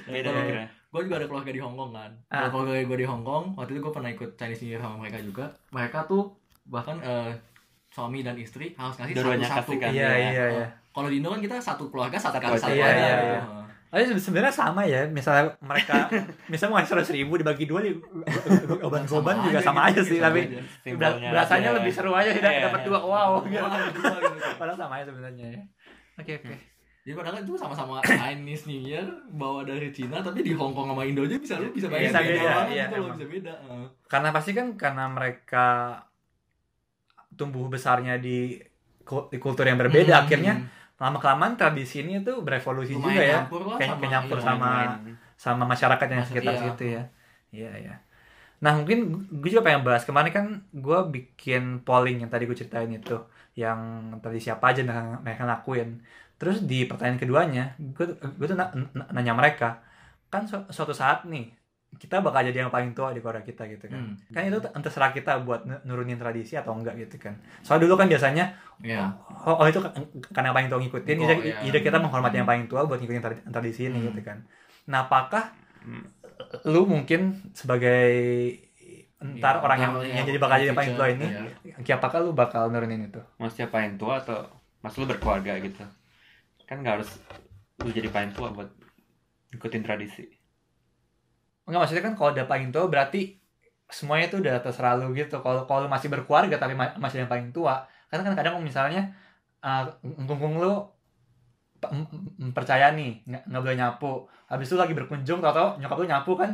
[0.06, 0.66] Beda Kalau- kira.
[0.92, 2.46] Gue juga ada keluarga di Hong Kong kan Ah.
[2.46, 4.96] Kalau keluarga gue di Hong Kong waktu itu gue pernah ikut Chinese New Year sama
[4.98, 7.32] mereka juga mereka tuh bahkan eh,
[7.88, 9.90] suami dan istri harus ngasih satu-satu kan?
[9.90, 10.30] Iya, Iya.
[10.30, 10.68] iya, iya.
[10.92, 12.62] kalau di Indo kan kita satu keluarga satu Satu kali aja.
[12.62, 13.42] satu Iya, iya, iya.
[13.92, 15.04] Oh, ya, sebenarnya sama ya.
[15.04, 16.08] Misalnya mereka,
[16.52, 17.92] misalnya mau ngasih seratus ribu dibagi dua, di
[18.80, 20.16] goban-goban Sama juga aja sama gitu, aja sih.
[20.16, 20.42] sama Tapi
[21.60, 21.70] aja.
[21.76, 22.88] lebih seru aja sih Iya, dapat iya.
[22.88, 23.32] dua wow.
[23.44, 23.60] gitu.
[23.60, 24.48] Wah, berdua gitu.
[24.56, 25.62] Padahal sama aja sebenarnya ya.
[26.16, 26.56] Oke oke.
[27.02, 31.02] Jadi padahal itu sama-sama Chinese New Year bawa dari Cina tapi di Hong Kong sama
[31.02, 33.54] Indo aja bisa lu bisa bayar Bisa beda, banget iya, gitu loh, bisa beda.
[33.58, 33.86] Heeh.
[34.06, 35.68] Karena pasti kan karena mereka
[37.34, 38.60] tumbuh besarnya di
[39.02, 40.24] di kultur yang berbeda, Hmm.
[40.24, 40.54] akhirnya
[40.96, 43.40] lama kelamaan tradisi ini tuh berevolusi Lumayan juga ya.
[43.76, 45.14] Kayak sama- nyampur iya, sama Main-main.
[45.36, 46.62] sama masyarakat yang sekitar iya.
[46.62, 47.04] situ ya.
[47.52, 47.96] Iya iya.
[48.62, 49.00] Nah mungkin
[49.42, 53.18] gue juga pengen bahas kemarin kan gue bikin polling yang tadi gue ceritain itu
[53.58, 53.80] yang
[54.22, 56.06] tadi siapa aja yang mereka lakuin.
[56.42, 59.86] Terus di pertanyaan keduanya gue gue tuh na- na- nanya mereka
[60.26, 61.54] kan su- suatu saat nih
[61.92, 64.00] kita bakal jadi yang paling tua di Korea kita gitu kan.
[64.02, 64.16] Hmm.
[64.32, 67.36] Kan itu terserah kita buat nu- nurunin tradisi atau enggak gitu kan.
[67.62, 69.12] Soalnya dulu kan biasanya Iya.
[69.46, 69.92] oh, oh itu kan
[70.32, 71.56] karena yang paling tua ngikutin Oh, jadi, iya.
[71.62, 74.08] jadi kita menghormati yang paling tua buat ngikutin tradi- tradisi ini Hmm.
[74.10, 74.38] gitu kan
[74.82, 75.54] nah apakah
[75.86, 76.10] Hmm.
[76.66, 78.10] lu mungkin sebagai
[79.22, 81.26] ntar Iya, orang yang, yang- yang jadi bakal jadi yang paling tua ini
[81.78, 81.94] iya.
[81.94, 84.50] apakah lu bakal nurunin itu Maksudnya paling tua atau
[84.82, 85.86] maksud lu berkeluarga gitu?
[86.72, 87.20] Kan nggak harus
[87.84, 88.72] lu jadi paling tua buat
[89.52, 90.24] ikutin tradisi.
[91.68, 93.38] enggak maksudnya kan kalau udah paling tua berarti
[93.92, 97.52] semuanya itu udah terserah lu gitu kalau kalau masih berkeluarga tapi ma- masih yang paling
[97.52, 99.12] tua karena kan kadang misalnya
[99.62, 99.84] uh,
[100.58, 100.74] lu
[102.52, 106.52] percaya nih nggak boleh nyapu habis itu lagi berkunjung tau tau nyokap lu nyapu kan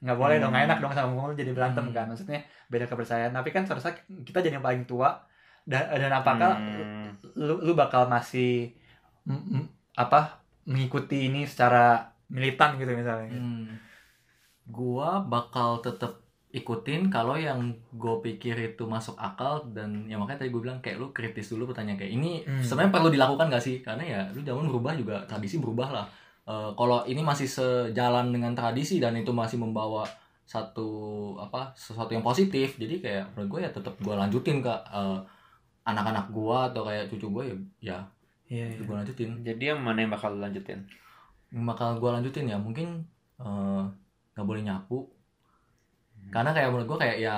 [0.00, 0.70] nggak boleh dong nggak Hmm.
[0.70, 1.94] enak dong sama ngkungkung lu jadi berantem Hmm.
[1.96, 5.24] kan maksudnya beda kepercayaan tapi kan seharusnya kita jadi yang paling tua
[5.64, 7.10] dan dan apakah Hmm.
[7.36, 8.76] lu lu bakal masih
[9.94, 13.30] apa mengikuti ini secara militan gitu misalnya.
[13.36, 13.78] Hmm.
[14.64, 20.54] Gua bakal tetap ikutin kalau yang gue pikir itu masuk akal dan ya makanya tadi
[20.54, 22.62] gue bilang kayak lu kritis dulu pertanyaan kayak ini Hmm.
[22.62, 23.82] sebenarnya perlu dilakukan gak sih?
[23.82, 26.06] Karena ya lu zaman berubah juga tradisi berubah lah.
[26.46, 30.06] Eh, kalau ini masih sejalan dengan tradisi dan itu masih membawa
[30.46, 35.18] satu apa sesuatu yang positif jadi kayak menurut gue ya tetap gue lanjutin ke eh,
[35.88, 37.98] anak-anak gue atau kayak cucu gue ya ya
[38.54, 38.78] iya iya.
[38.78, 40.78] gue lanjutin Jadi yang mana yang bakal lu lanjutin?
[41.50, 43.02] yang bakal gue lanjutin ya mungkin
[43.38, 43.82] eh,
[44.34, 45.06] nggak boleh nyapu
[46.30, 47.36] karena kayak menurut gue kayak ya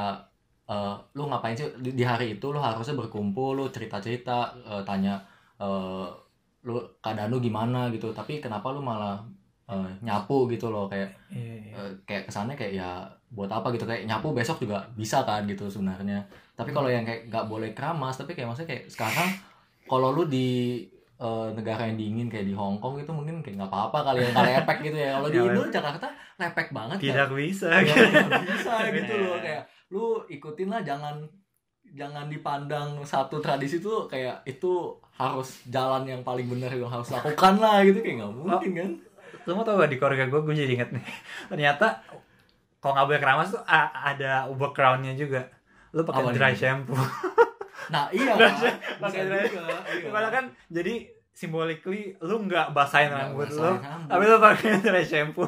[0.67, 4.53] eh, lu ngapain sih di, di hari itu lu harusnya berkumpul lu cerita cerita
[4.85, 5.21] tanya
[5.57, 6.09] eh,
[6.65, 9.21] lu keadaan lu gimana gitu tapi kenapa lu malah
[9.69, 11.73] eh, nyapu gitu loh kayak Iya, iya.
[11.77, 12.91] eh, kayak kesannya kayak ya
[13.27, 16.23] buat apa gitu kayak nyapu besok juga bisa kan gitu sebenarnya
[16.57, 19.29] tapi kalau yang kayak nggak boleh keramas tapi kayak maksudnya kayak sekarang
[19.85, 20.81] kalau lu di
[21.17, 24.29] eh, negara yang dingin kayak di Hong Kong itu mungkin kayak nggak apa-apa kali ya
[24.31, 25.11] nggak lepek gitu ya.
[25.15, 26.07] Kalau di Ya, Indo Jakarta
[26.37, 27.05] lepek banget ya.
[27.07, 27.69] tidak bisa.
[27.81, 29.23] Ya, nggak bisa gitu Iya.
[29.23, 31.17] loh kayak lu ikutin lah jangan
[31.89, 37.55] jangan dipandang satu tradisi tuh kayak itu harus jalan yang paling benar yang harus lakukan
[37.57, 37.99] lah gitu.
[37.99, 38.91] Kayak nggak mungkin kan?
[39.43, 41.05] Lu mau tau gak di keluarga gue gue jadi inget nih.
[41.51, 42.03] Ternyata
[42.77, 45.49] kalau nggak boleh keramas tuh ada backgroundnya juga.
[45.91, 46.99] Lu pakai dry shampoo
[47.87, 48.69] nah iya bisa
[48.99, 49.51] Pakai juga dry-
[49.97, 50.09] iya.
[50.09, 50.95] Padahal kan jadi
[51.31, 53.71] symbolically lu nggak basahin rambut lu
[54.05, 55.47] tapi lu pakai dry shampoo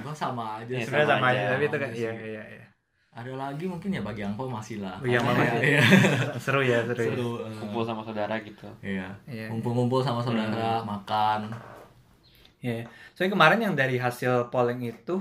[0.00, 1.50] gua sama aja Iya, sebenarnya sama sama aja aja.
[1.50, 2.64] tapi itu kan iya iya iya
[3.12, 5.46] ada lagi mungkin ya bagi angpau masih lah Iya, Karena masih.
[5.46, 5.82] ya, iya.
[6.42, 7.06] seru ya seru, ya.
[7.08, 9.46] seru eh, kumpul sama saudara gitu iya Iya.
[9.48, 11.50] ngumpul-ngumpul sama saudara makan
[12.60, 12.84] Iya.
[13.14, 15.16] Soalnya kemarin yang dari hasil polling itu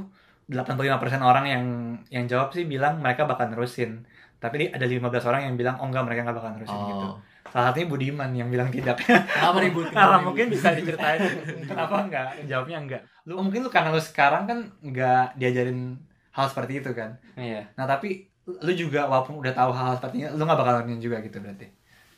[0.46, 0.76] 85%
[1.22, 1.64] orang yang
[2.10, 4.04] yang jawab sih bilang mereka bakal nerusin.
[4.40, 7.06] Tapi ada 15 orang yang bilang oh enggak mereka nggak bakal nerusin gitu.
[7.06, 7.16] oh
[7.46, 8.98] Salah satunya Budiman yang bilang tidak.
[9.02, 11.20] kenapa ribut Nah, mungkin bisa diceritain
[11.64, 12.28] kenapa enggak?
[12.46, 13.02] Jawabnya enggak.
[13.24, 15.98] Lu mungkin lu karena lu sekarang kan enggak diajarin
[16.30, 17.18] hal seperti itu kan.
[17.36, 20.98] iya Nah, tapi lu juga walaupun udah tahu hal-hal seperti ini, lu nggak bakal nerusin
[21.00, 21.68] juga gitu berarti.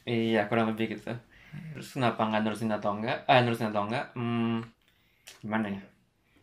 [0.03, 1.11] iya kurang lebih gitu
[1.71, 4.63] terus kenapa nggak nerusin atau enggak eh nerusin atau enggak hmm,
[5.39, 5.81] gimana ya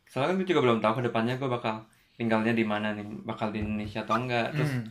[0.04, 1.74] soalnya kan gue juga belum tahu ke depannya gue bakal
[2.14, 4.84] tinggalnya di mana nih bakal di Indonesia atau enggak terus Hmm.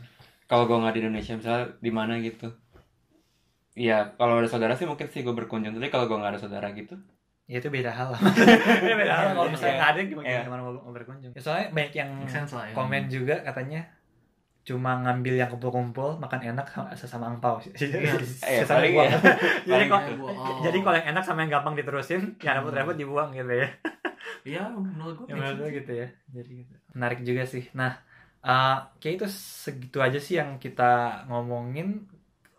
[0.48, 2.50] Kalau gue nggak di Indonesia misalnya di mana gitu
[3.78, 5.70] Iya, kalau ada saudara sih mungkin sih gue berkunjung.
[5.70, 6.98] Tapi kalau gue nggak ada saudara gitu,
[7.46, 8.20] Ya itu beda hal lah.
[8.82, 9.26] Itu beda hal.
[9.32, 9.78] Kalau misalnya Iya.
[9.78, 10.40] nggak ada gimana, Iya.
[10.44, 11.32] gimana mau, berkunjung?
[11.32, 12.74] Ya, soalnya banyak yang lah ya.
[12.74, 13.86] komen juga katanya
[14.66, 18.20] cuma ngambil yang kumpul-kumpul makan enak sama, sesama angpau Iya.
[18.44, 19.08] Eh, Sesama paling buang.
[19.08, 19.18] ya.
[19.70, 20.02] jadi kok.
[20.20, 20.60] Oh.
[20.60, 23.70] jadi kalau yang enak sama yang gampang diterusin yang repot-repot dibuang gitu ya
[24.44, 27.96] iya menurut gue yang menurut gue gitu ya jadi gitu menarik juga sih nah
[28.48, 29.28] eh kayak itu
[29.64, 30.84] segitu aja sih yang kita
[31.28, 32.08] ngomongin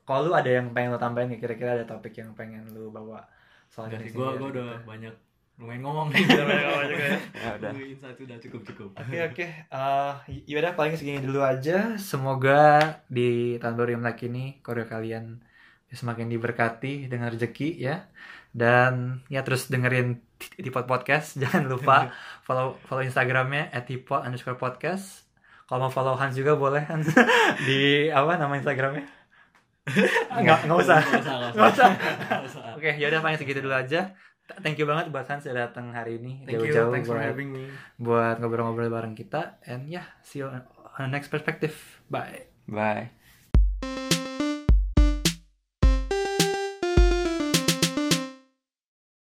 [0.04, 3.24] kalau lu ada yang pengen lu tambahin nih kira-kira ada topik yang pengen lu bawa
[3.68, 5.12] soal dari gue gue udah banyak
[5.58, 7.18] lumayan ngomong Udah banyak ngomong juga ya.
[7.42, 7.70] ya udah.
[7.74, 11.98] Gue insight udah cukup cukup Oke oke, Eh, y- yaudah paling segini dulu aja.
[11.98, 12.62] Semoga
[13.10, 15.42] di tahun baru Imlek ini keluarga kalian
[15.90, 18.06] semakin diberkati dengan rezeki ya.
[18.54, 21.34] Dan ya terus dengerin Tipot Podcast.
[21.42, 22.14] Jangan lupa
[22.46, 25.27] follow follow Instagramnya @tipot underscore podcast.
[25.68, 27.12] Kalau mau follow Hans juga boleh Hans
[27.68, 29.04] di apa nama Instagramnya?
[30.34, 31.00] Nggak nggak usah.
[31.52, 31.90] Nggak usah.
[32.76, 34.12] Oke, yaudah paling segitu dulu aja.
[34.42, 37.14] Th- Thank you banget buat Hans udah datang hari ini Thank you, jauh-jauh thanks for
[37.14, 37.68] buat- having me.
[37.96, 40.64] buat ngobrol-ngobrol bareng kita and yeah see you on
[40.98, 41.76] the next perspective
[42.08, 43.17] bye Bye.